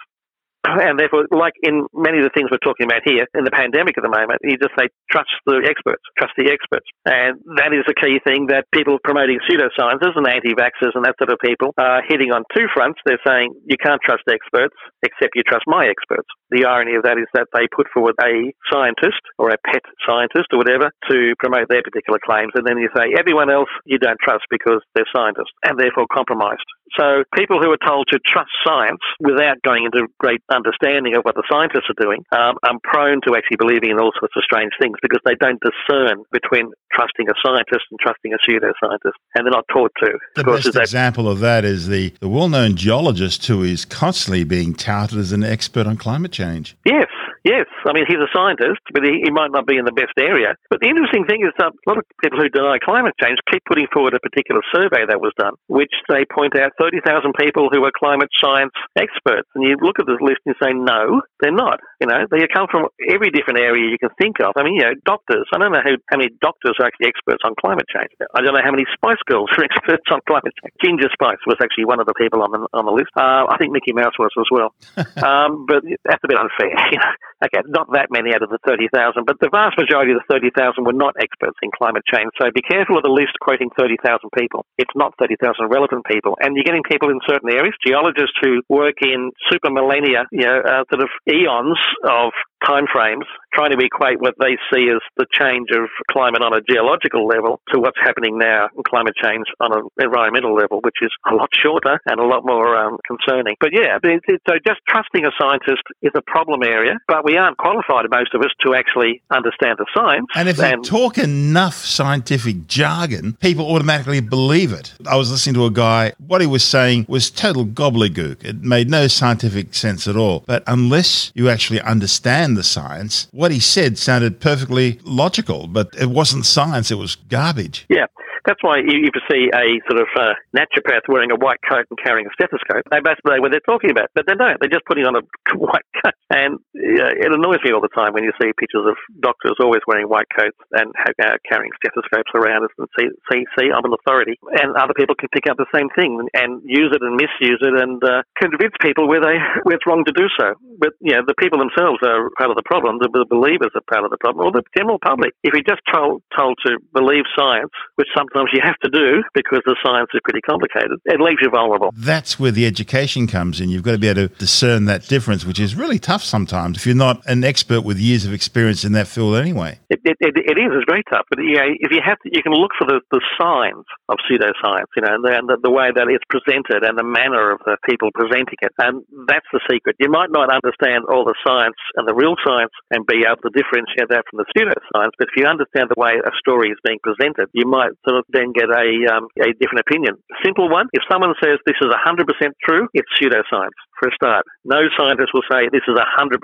And 0.84 0.98
therefore, 0.98 1.28
like 1.30 1.52
in 1.62 1.84
many 1.92 2.18
of 2.18 2.24
the 2.24 2.32
things 2.32 2.48
we're 2.48 2.62
talking 2.64 2.88
about 2.88 3.04
here 3.04 3.28
in 3.36 3.44
the 3.44 3.52
pandemic 3.52 3.96
at 4.00 4.04
the 4.04 4.12
moment, 4.12 4.40
you 4.42 4.56
just 4.56 4.72
say, 4.76 4.88
trust 5.12 5.30
the 5.44 5.60
experts, 5.60 6.02
trust 6.16 6.32
the 6.40 6.48
experts. 6.48 6.88
And 7.04 7.40
that 7.60 7.76
is 7.76 7.84
a 7.84 7.96
key 7.96 8.20
thing 8.24 8.48
that 8.48 8.64
people 8.72 8.96
promoting 9.04 9.40
pseudosciences 9.44 10.16
and 10.16 10.24
anti 10.24 10.56
vaxxers 10.56 10.96
and 10.96 11.04
that 11.04 11.20
sort 11.20 11.32
of 11.32 11.38
people 11.44 11.76
are 11.76 12.00
hitting 12.08 12.32
on 12.32 12.48
two 12.56 12.66
fronts. 12.72 13.00
They're 13.04 13.22
saying, 13.26 13.52
you 13.68 13.76
can't 13.76 14.00
trust 14.00 14.24
experts 14.24 14.76
except 15.04 15.36
you 15.36 15.44
trust 15.44 15.68
my 15.68 15.84
experts. 15.84 16.28
The 16.50 16.64
irony 16.64 16.96
of 16.96 17.04
that 17.04 17.20
is 17.20 17.28
that 17.36 17.52
they 17.52 17.68
put 17.68 17.88
forward 17.92 18.16
a 18.20 18.52
scientist 18.72 19.20
or 19.36 19.50
a 19.52 19.60
pet 19.68 19.84
scientist 20.06 20.48
or 20.52 20.64
whatever 20.64 20.88
to 21.10 21.34
promote 21.38 21.68
their 21.68 21.84
particular 21.84 22.20
claims. 22.24 22.52
And 22.56 22.64
then 22.64 22.80
you 22.80 22.88
say, 22.96 23.12
everyone 23.18 23.50
else 23.52 23.70
you 23.84 23.98
don't 23.98 24.20
trust 24.22 24.44
because 24.48 24.80
they're 24.94 25.08
scientists 25.12 25.52
and 25.64 25.76
therefore 25.76 26.08
compromised. 26.08 26.64
So 26.98 27.24
people 27.34 27.58
who 27.58 27.72
are 27.72 27.80
told 27.80 28.06
to 28.12 28.20
trust 28.22 28.50
science 28.62 29.02
without 29.18 29.58
going 29.66 29.84
into 29.84 30.06
great 30.20 30.40
understanding 30.54 31.16
of 31.16 31.24
what 31.24 31.34
the 31.34 31.42
scientists 31.50 31.90
are 31.90 32.00
doing 32.00 32.24
um, 32.32 32.56
are 32.62 32.78
prone 32.82 33.20
to 33.26 33.36
actually 33.36 33.56
believing 33.56 33.90
in 33.90 33.98
all 33.98 34.12
sorts 34.18 34.34
of 34.36 34.42
strange 34.42 34.72
things 34.80 34.96
because 35.02 35.20
they 35.24 35.34
don't 35.34 35.60
discern 35.60 36.22
between 36.32 36.72
trusting 36.92 37.26
a 37.28 37.34
scientist 37.44 37.84
and 37.90 37.98
trusting 38.00 38.32
a 38.32 38.38
pseudoscientist, 38.38 39.18
and 39.34 39.46
they're 39.46 39.50
not 39.50 39.66
taught 39.72 39.92
to. 40.02 40.18
The 40.36 40.44
best 40.44 40.76
example 40.76 41.28
of 41.28 41.40
that 41.40 41.64
is 41.64 41.88
the, 41.88 42.14
the 42.20 42.28
well-known 42.28 42.76
geologist 42.76 43.46
who 43.46 43.62
is 43.62 43.84
constantly 43.84 44.44
being 44.44 44.74
touted 44.74 45.18
as 45.18 45.32
an 45.32 45.42
expert 45.42 45.86
on 45.86 45.96
climate 45.96 46.32
change. 46.32 46.76
Yes, 46.86 47.08
Yes, 47.44 47.68
I 47.84 47.92
mean, 47.92 48.08
he's 48.08 48.16
a 48.16 48.32
scientist, 48.32 48.80
but 48.88 49.04
he, 49.04 49.20
he, 49.20 49.28
might 49.28 49.52
not 49.52 49.68
be 49.68 49.76
in 49.76 49.84
the 49.84 49.92
best 49.92 50.16
area. 50.16 50.56
But 50.72 50.80
the 50.80 50.88
interesting 50.88 51.28
thing 51.28 51.44
is 51.44 51.52
that 51.60 51.76
a 51.76 51.84
lot 51.84 52.00
of 52.00 52.08
people 52.24 52.40
who 52.40 52.48
deny 52.48 52.80
climate 52.80 53.12
change 53.20 53.36
keep 53.52 53.60
putting 53.68 53.84
forward 53.92 54.16
a 54.16 54.22
particular 54.24 54.64
survey 54.72 55.04
that 55.04 55.20
was 55.20 55.36
done, 55.36 55.52
which 55.68 55.92
they 56.08 56.24
point 56.24 56.56
out 56.56 56.72
30,000 56.80 57.04
people 57.36 57.68
who 57.68 57.84
are 57.84 57.92
climate 57.92 58.32
science 58.40 58.72
experts. 58.96 59.44
And 59.52 59.60
you 59.60 59.76
look 59.76 60.00
at 60.00 60.08
this 60.08 60.24
list 60.24 60.40
and 60.48 60.56
you 60.56 60.58
say, 60.62 60.72
no, 60.72 61.20
they're 61.44 61.52
not. 61.52 61.84
You 62.00 62.08
know, 62.08 62.24
they 62.32 62.48
come 62.48 62.64
from 62.72 62.88
every 63.12 63.28
different 63.28 63.60
area 63.60 63.92
you 63.92 64.00
can 64.00 64.14
think 64.16 64.40
of. 64.40 64.56
I 64.56 64.64
mean, 64.64 64.80
you 64.80 64.88
know, 64.88 64.96
doctors. 65.04 65.44
I 65.52 65.60
don't 65.60 65.76
know 65.76 65.84
how, 65.84 66.00
how 66.08 66.16
many 66.16 66.32
doctors 66.40 66.80
are 66.80 66.88
actually 66.88 67.12
experts 67.12 67.44
on 67.44 67.52
climate 67.60 67.84
change. 67.92 68.08
I 68.32 68.40
don't 68.40 68.56
know 68.56 68.64
how 68.64 68.72
many 68.72 68.88
Spice 68.96 69.20
Girls 69.28 69.52
are 69.52 69.64
experts 69.68 70.08
on 70.08 70.24
climate 70.24 70.56
change. 70.64 70.72
Ginger 70.80 71.12
Spice 71.12 71.44
was 71.44 71.60
actually 71.60 71.84
one 71.84 72.00
of 72.00 72.08
the 72.08 72.16
people 72.16 72.40
on 72.40 72.56
the, 72.56 72.64
on 72.72 72.88
the 72.88 72.94
list. 72.96 73.12
Uh, 73.12 73.44
I 73.52 73.60
think 73.60 73.76
Mickey 73.76 73.92
Mouse 73.92 74.16
was 74.16 74.32
as 74.32 74.48
well. 74.48 74.72
um, 75.20 75.68
but 75.68 75.84
that's 76.08 76.24
a 76.24 76.28
bit 76.28 76.40
unfair. 76.40 76.72
You 76.94 77.00
know? 77.00 77.10
Okay, 77.42 77.62
not 77.66 77.90
that 77.92 78.08
many 78.10 78.34
out 78.34 78.42
of 78.42 78.50
the 78.50 78.58
30,000, 78.66 79.26
but 79.26 79.36
the 79.40 79.50
vast 79.50 79.76
majority 79.78 80.12
of 80.12 80.22
the 80.22 80.28
30,000 80.30 80.84
were 80.84 80.94
not 80.94 81.14
experts 81.18 81.58
in 81.62 81.70
climate 81.74 82.04
change. 82.06 82.30
So 82.40 82.50
be 82.54 82.62
careful 82.62 82.96
of 82.96 83.02
the 83.02 83.12
list 83.12 83.34
quoting 83.40 83.70
30,000 83.76 84.30
people. 84.38 84.64
It's 84.78 84.94
not 84.94 85.14
30,000 85.18 85.66
relevant 85.68 86.04
people. 86.06 86.38
And 86.40 86.54
you're 86.56 86.66
getting 86.66 86.86
people 86.86 87.10
in 87.10 87.18
certain 87.26 87.50
areas, 87.50 87.74
geologists 87.84 88.36
who 88.40 88.62
work 88.68 89.02
in 89.02 89.32
super 89.50 89.70
millennia, 89.70 90.24
you 90.30 90.46
know, 90.46 90.60
uh, 90.62 90.84
sort 90.90 91.02
of 91.02 91.10
eons 91.26 91.78
of 92.06 92.32
timeframes, 92.64 93.28
trying 93.52 93.70
to 93.70 93.78
equate 93.78 94.20
what 94.20 94.34
they 94.40 94.56
see 94.72 94.88
as 94.90 95.00
the 95.16 95.26
change 95.30 95.68
of 95.70 95.88
climate 96.10 96.42
on 96.42 96.52
a 96.52 96.60
geological 96.68 97.26
level 97.26 97.60
to 97.72 97.78
what's 97.78 97.98
happening 98.02 98.38
now 98.38 98.68
in 98.76 98.82
climate 98.82 99.14
change 99.22 99.46
on 99.60 99.76
an 99.76 99.86
environmental 99.98 100.54
level, 100.54 100.80
which 100.80 100.96
is 101.02 101.10
a 101.30 101.34
lot 101.34 101.48
shorter 101.52 102.00
and 102.06 102.18
a 102.18 102.24
lot 102.24 102.44
more 102.44 102.76
um, 102.76 102.98
concerning. 103.06 103.54
But 103.60 103.70
yeah, 103.72 103.98
so 104.02 104.54
just 104.66 104.80
trusting 104.88 105.24
a 105.24 105.30
scientist 105.40 105.82
is 106.02 106.12
a 106.14 106.22
problem 106.22 106.62
area, 106.62 106.94
but 107.06 107.24
we 107.24 107.36
aren't 107.36 107.58
qualified, 107.58 108.06
most 108.10 108.34
of 108.34 108.40
us, 108.40 108.50
to 108.64 108.74
actually 108.74 109.22
understand 109.30 109.78
the 109.78 109.86
science. 109.94 110.26
And 110.34 110.48
if 110.48 110.58
and 110.58 110.84
you 110.84 110.90
talk 110.90 111.18
enough 111.18 111.74
scientific 111.74 112.66
jargon, 112.66 113.34
people 113.34 113.66
automatically 113.66 114.20
believe 114.20 114.72
it. 114.72 114.94
I 115.06 115.16
was 115.16 115.30
listening 115.30 115.54
to 115.54 115.66
a 115.66 115.70
guy, 115.70 116.12
what 116.18 116.40
he 116.40 116.46
was 116.46 116.64
saying 116.64 117.06
was 117.08 117.30
total 117.30 117.64
gobbledygook. 117.64 118.44
It 118.44 118.62
made 118.62 118.90
no 118.90 119.06
scientific 119.06 119.74
sense 119.74 120.08
at 120.08 120.16
all. 120.16 120.44
But 120.46 120.62
unless 120.66 121.32
you 121.34 121.48
actually 121.48 121.80
understand 121.80 122.53
the 122.54 122.62
science. 122.62 123.28
What 123.32 123.50
he 123.50 123.60
said 123.60 123.98
sounded 123.98 124.40
perfectly 124.40 125.00
logical, 125.04 125.66
but 125.66 125.94
it 126.00 126.10
wasn't 126.10 126.46
science, 126.46 126.90
it 126.90 126.98
was 126.98 127.16
garbage. 127.16 127.86
Yeah. 127.88 128.06
That's 128.46 128.62
why 128.62 128.76
you, 128.76 129.08
see 129.30 129.48
a 129.54 129.80
sort 129.88 130.02
of 130.02 130.08
uh, 130.20 130.34
naturopath 130.54 131.08
wearing 131.08 131.30
a 131.30 131.36
white 131.36 131.60
coat 131.66 131.86
and 131.88 131.98
carrying 132.04 132.26
a 132.26 132.30
stethoscope. 132.34 132.84
They 132.90 133.00
basically 133.00 133.36
know 133.36 133.40
what 133.40 133.52
they're 133.52 133.64
talking 133.64 133.90
about, 133.90 134.10
but 134.14 134.26
they 134.26 134.34
don't. 134.34 134.58
They're 134.60 134.68
just 134.68 134.84
putting 134.84 135.06
on 135.06 135.16
a 135.16 135.22
white 135.56 135.86
coat. 136.04 136.12
And 136.28 136.58
it 136.84 137.32
annoys 137.32 137.64
me 137.64 137.72
all 137.72 137.80
the 137.80 137.92
time 137.96 138.12
when 138.12 138.24
you 138.24 138.32
see 138.36 138.52
pictures 138.60 138.84
of 138.84 138.96
doctors 139.20 139.56
always 139.56 139.80
wearing 139.88 140.08
white 140.08 140.28
coats 140.28 140.56
and 140.72 140.92
uh, 141.00 141.40
carrying 141.48 141.72
stethoscopes 141.80 142.30
around 142.36 142.68
and 142.68 142.88
see, 142.98 143.08
see, 143.32 143.40
see, 143.56 143.68
I'm 143.72 143.84
an 143.84 143.96
authority. 143.96 144.36
And 144.60 144.76
other 144.76 144.92
people 144.92 145.14
can 145.16 145.32
pick 145.32 145.48
up 145.48 145.56
the 145.56 145.70
same 145.72 145.88
thing 145.96 146.20
and, 146.34 146.60
use 146.64 146.92
it 146.94 147.02
and 147.02 147.16
misuse 147.16 147.60
it 147.60 147.74
and 147.76 148.02
uh, 148.04 148.22
convince 148.40 148.72
people 148.80 149.08
where, 149.08 149.20
they, 149.20 149.36
where 149.64 149.76
it's 149.76 149.86
wrong 149.86 150.04
to 150.04 150.12
do 150.12 150.28
so. 150.38 150.54
But, 150.78 150.92
you 151.00 151.12
know, 151.12 151.22
the 151.26 151.34
people 151.34 151.58
themselves 151.58 151.98
are 152.04 152.30
part 152.38 152.50
of 152.50 152.56
the 152.56 152.64
problem. 152.64 152.98
The, 152.98 153.08
the 153.12 153.26
believers 153.28 153.72
are 153.74 153.84
part 153.90 154.04
of 154.04 154.10
the 154.10 154.18
problem, 154.18 154.46
or 154.46 154.52
the 154.52 154.62
general 154.76 154.98
public. 154.98 155.32
If 155.42 155.52
you're 155.54 155.66
just 155.66 155.82
told, 155.92 156.22
told 156.36 156.58
to 156.66 156.78
believe 156.92 157.24
science, 157.36 157.72
which 157.96 158.08
sometimes 158.16 158.50
you 158.52 158.60
have 158.62 158.78
to 158.84 158.90
do 158.90 159.22
because 159.34 159.62
the 159.64 159.76
science 159.84 160.10
is 160.14 160.20
pretty 160.24 160.40
complicated. 160.40 160.98
It 161.04 161.20
leaves 161.20 161.40
you 161.40 161.50
vulnerable. 161.50 161.92
That's 161.96 162.38
where 162.38 162.52
the 162.52 162.66
education 162.66 163.26
comes 163.26 163.60
in. 163.60 163.68
You've 163.68 163.82
got 163.82 163.92
to 163.92 164.02
be 164.02 164.08
able 164.08 164.28
to 164.28 164.34
discern 164.36 164.84
that 164.86 165.06
difference, 165.08 165.44
which 165.44 165.60
is 165.60 165.74
really 165.74 165.98
tough 165.98 166.22
sometimes 166.22 166.73
if 166.76 166.86
you're 166.86 166.94
not 166.94 167.24
an 167.26 167.44
expert 167.44 167.82
with 167.82 167.98
years 167.98 168.24
of 168.24 168.32
experience 168.32 168.84
in 168.84 168.92
that 168.92 169.06
field 169.06 169.36
anyway. 169.36 169.78
It, 169.90 170.00
it, 170.04 170.16
it, 170.20 170.34
it 170.36 170.56
is. 170.58 170.70
It's 170.74 170.88
very 170.88 171.02
tough. 171.10 171.26
But 171.30 171.40
yeah, 171.42 171.66
if 171.66 171.90
you 171.90 172.00
have 172.04 172.18
to, 172.24 172.28
you 172.32 172.42
can 172.42 172.52
look 172.52 172.72
for 172.78 172.86
the, 172.86 173.00
the 173.10 173.22
signs 173.40 173.84
of 174.08 174.18
pseudoscience, 174.26 174.90
you 174.96 175.02
know, 175.02 175.14
and, 175.14 175.24
the, 175.24 175.32
and 175.32 175.46
the 175.62 175.70
way 175.70 175.90
that 175.94 176.06
it's 176.08 176.24
presented 176.28 176.82
and 176.82 176.98
the 176.98 177.06
manner 177.06 177.52
of 177.52 177.60
the 177.64 177.76
people 177.88 178.10
presenting 178.14 178.58
it. 178.60 178.72
And 178.78 179.02
that's 179.28 179.46
the 179.52 179.60
secret. 179.70 179.96
You 179.98 180.10
might 180.10 180.30
not 180.30 180.52
understand 180.52 181.04
all 181.08 181.24
the 181.24 181.36
science 181.46 181.78
and 181.96 182.06
the 182.06 182.14
real 182.14 182.36
science 182.44 182.72
and 182.90 183.06
be 183.06 183.22
able 183.24 183.42
to 183.46 183.52
differentiate 183.54 184.10
that 184.10 184.26
from 184.30 184.42
the 184.42 184.48
pseudoscience, 184.52 185.14
but 185.18 185.28
if 185.30 185.34
you 185.36 185.46
understand 185.46 185.90
the 185.90 185.98
way 186.00 186.18
a 186.18 186.32
story 186.38 186.70
is 186.70 186.80
being 186.84 186.98
presented, 187.02 187.48
you 187.52 187.66
might 187.66 187.94
sort 188.06 188.18
of 188.18 188.24
then 188.30 188.52
get 188.52 188.68
a, 188.68 188.86
um, 189.10 189.30
a 189.40 189.54
different 189.56 189.84
opinion. 189.86 190.18
Simple 190.42 190.68
one, 190.68 190.86
if 190.92 191.02
someone 191.10 191.34
says 191.42 191.58
this 191.66 191.78
is 191.80 191.88
100% 191.88 192.26
true, 192.66 192.88
it's 192.92 193.08
pseudoscience 193.20 193.76
for 194.04 194.08
a 194.08 194.14
start. 194.14 194.44
No 194.64 194.80
scientist 194.96 195.30
will 195.32 195.46
say 195.50 195.68
this 195.72 195.82
is 195.88 195.96
100% 195.96 196.38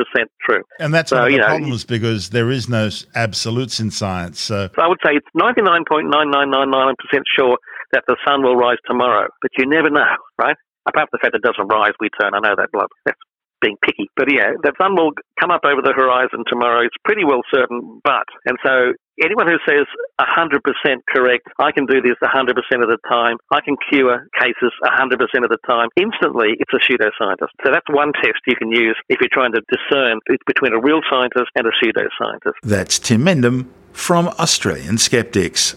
true. 0.49 0.63
And 0.79 0.95
that's 0.95 1.11
so, 1.11 1.17
one 1.17 1.27
of 1.27 1.33
the 1.33 1.39
know, 1.39 1.47
problems 1.47 1.85
because 1.85 2.31
there 2.31 2.51
is 2.51 2.69
no 2.69 2.89
absolutes 3.15 3.81
in 3.81 3.91
science. 3.91 4.41
So. 4.41 4.69
so 4.75 4.83
I 4.83 4.89
would 4.89 4.99
say 5.05 5.13
it's 5.13 5.27
99.9999% 5.37 6.95
sure 7.37 7.59
that 7.93 8.05
the 8.07 8.17
sun 8.27 8.43
will 8.43 8.57
rise 8.57 8.79
tomorrow, 8.87 9.29
but 9.43 9.51
you 9.59 9.67
never 9.67 9.91
know, 9.91 10.17
right? 10.39 10.57
Apart 10.89 11.11
from 11.11 11.19
the 11.19 11.23
fact 11.23 11.33
that 11.33 11.43
it 11.45 11.47
doesn't 11.47 11.69
rise, 11.69 11.93
we 12.01 12.09
turn. 12.21 12.33
I 12.35 12.41
know 12.41 12.55
that, 12.57 12.71
blood. 12.73 12.89
That's 13.05 13.19
being 13.61 13.77
picky. 13.85 14.11
But 14.17 14.33
yeah, 14.33 14.57
the 14.63 14.73
sun 14.81 14.97
will 14.97 15.13
come 15.39 15.51
up 15.51 15.65
over 15.65 15.83
the 15.83 15.93
horizon 15.93 16.45
tomorrow. 16.49 16.81
It's 16.81 16.97
pretty 17.05 17.25
well 17.25 17.43
certain. 17.53 18.01
But, 18.03 18.27
and 18.47 18.57
so 18.65 18.93
anyone 19.23 19.47
who 19.47 19.59
says 19.69 19.87
100% 20.21 20.61
correct, 21.09 21.49
I 21.59 21.73
can 21.73 21.87
do 21.87 22.01
this 22.01 22.17
100% 22.23 22.57
of 22.83 22.89
the 22.89 22.99
time, 23.09 23.37
I 23.53 23.61
can 23.61 23.77
cure 23.91 24.27
cases 24.41 24.73
100% 24.83 25.13
of 25.45 25.51
the 25.51 25.59
time, 25.67 25.89
instantly 25.97 26.57
it's 26.59 26.73
a 26.73 26.81
pseudoscientist. 26.81 27.53
So 27.65 27.71
that's 27.73 27.87
one 27.91 28.13
test 28.23 28.41
you 28.47 28.57
can 28.57 28.71
use 28.71 28.97
if 29.09 29.21
you're 29.21 29.33
trying 29.33 29.53
to 29.53 29.63
discern 29.69 30.21
between 30.47 30.73
a 30.73 30.81
real 30.81 31.01
scientist 31.11 31.51
and 31.55 31.67
a 31.67 31.73
pseudoscientist. 31.83 32.55
That's 32.63 32.99
Tim 32.99 33.25
Mendham 33.25 33.67
from 33.93 34.29
Australian 34.39 34.99
Skeptics. 34.99 35.77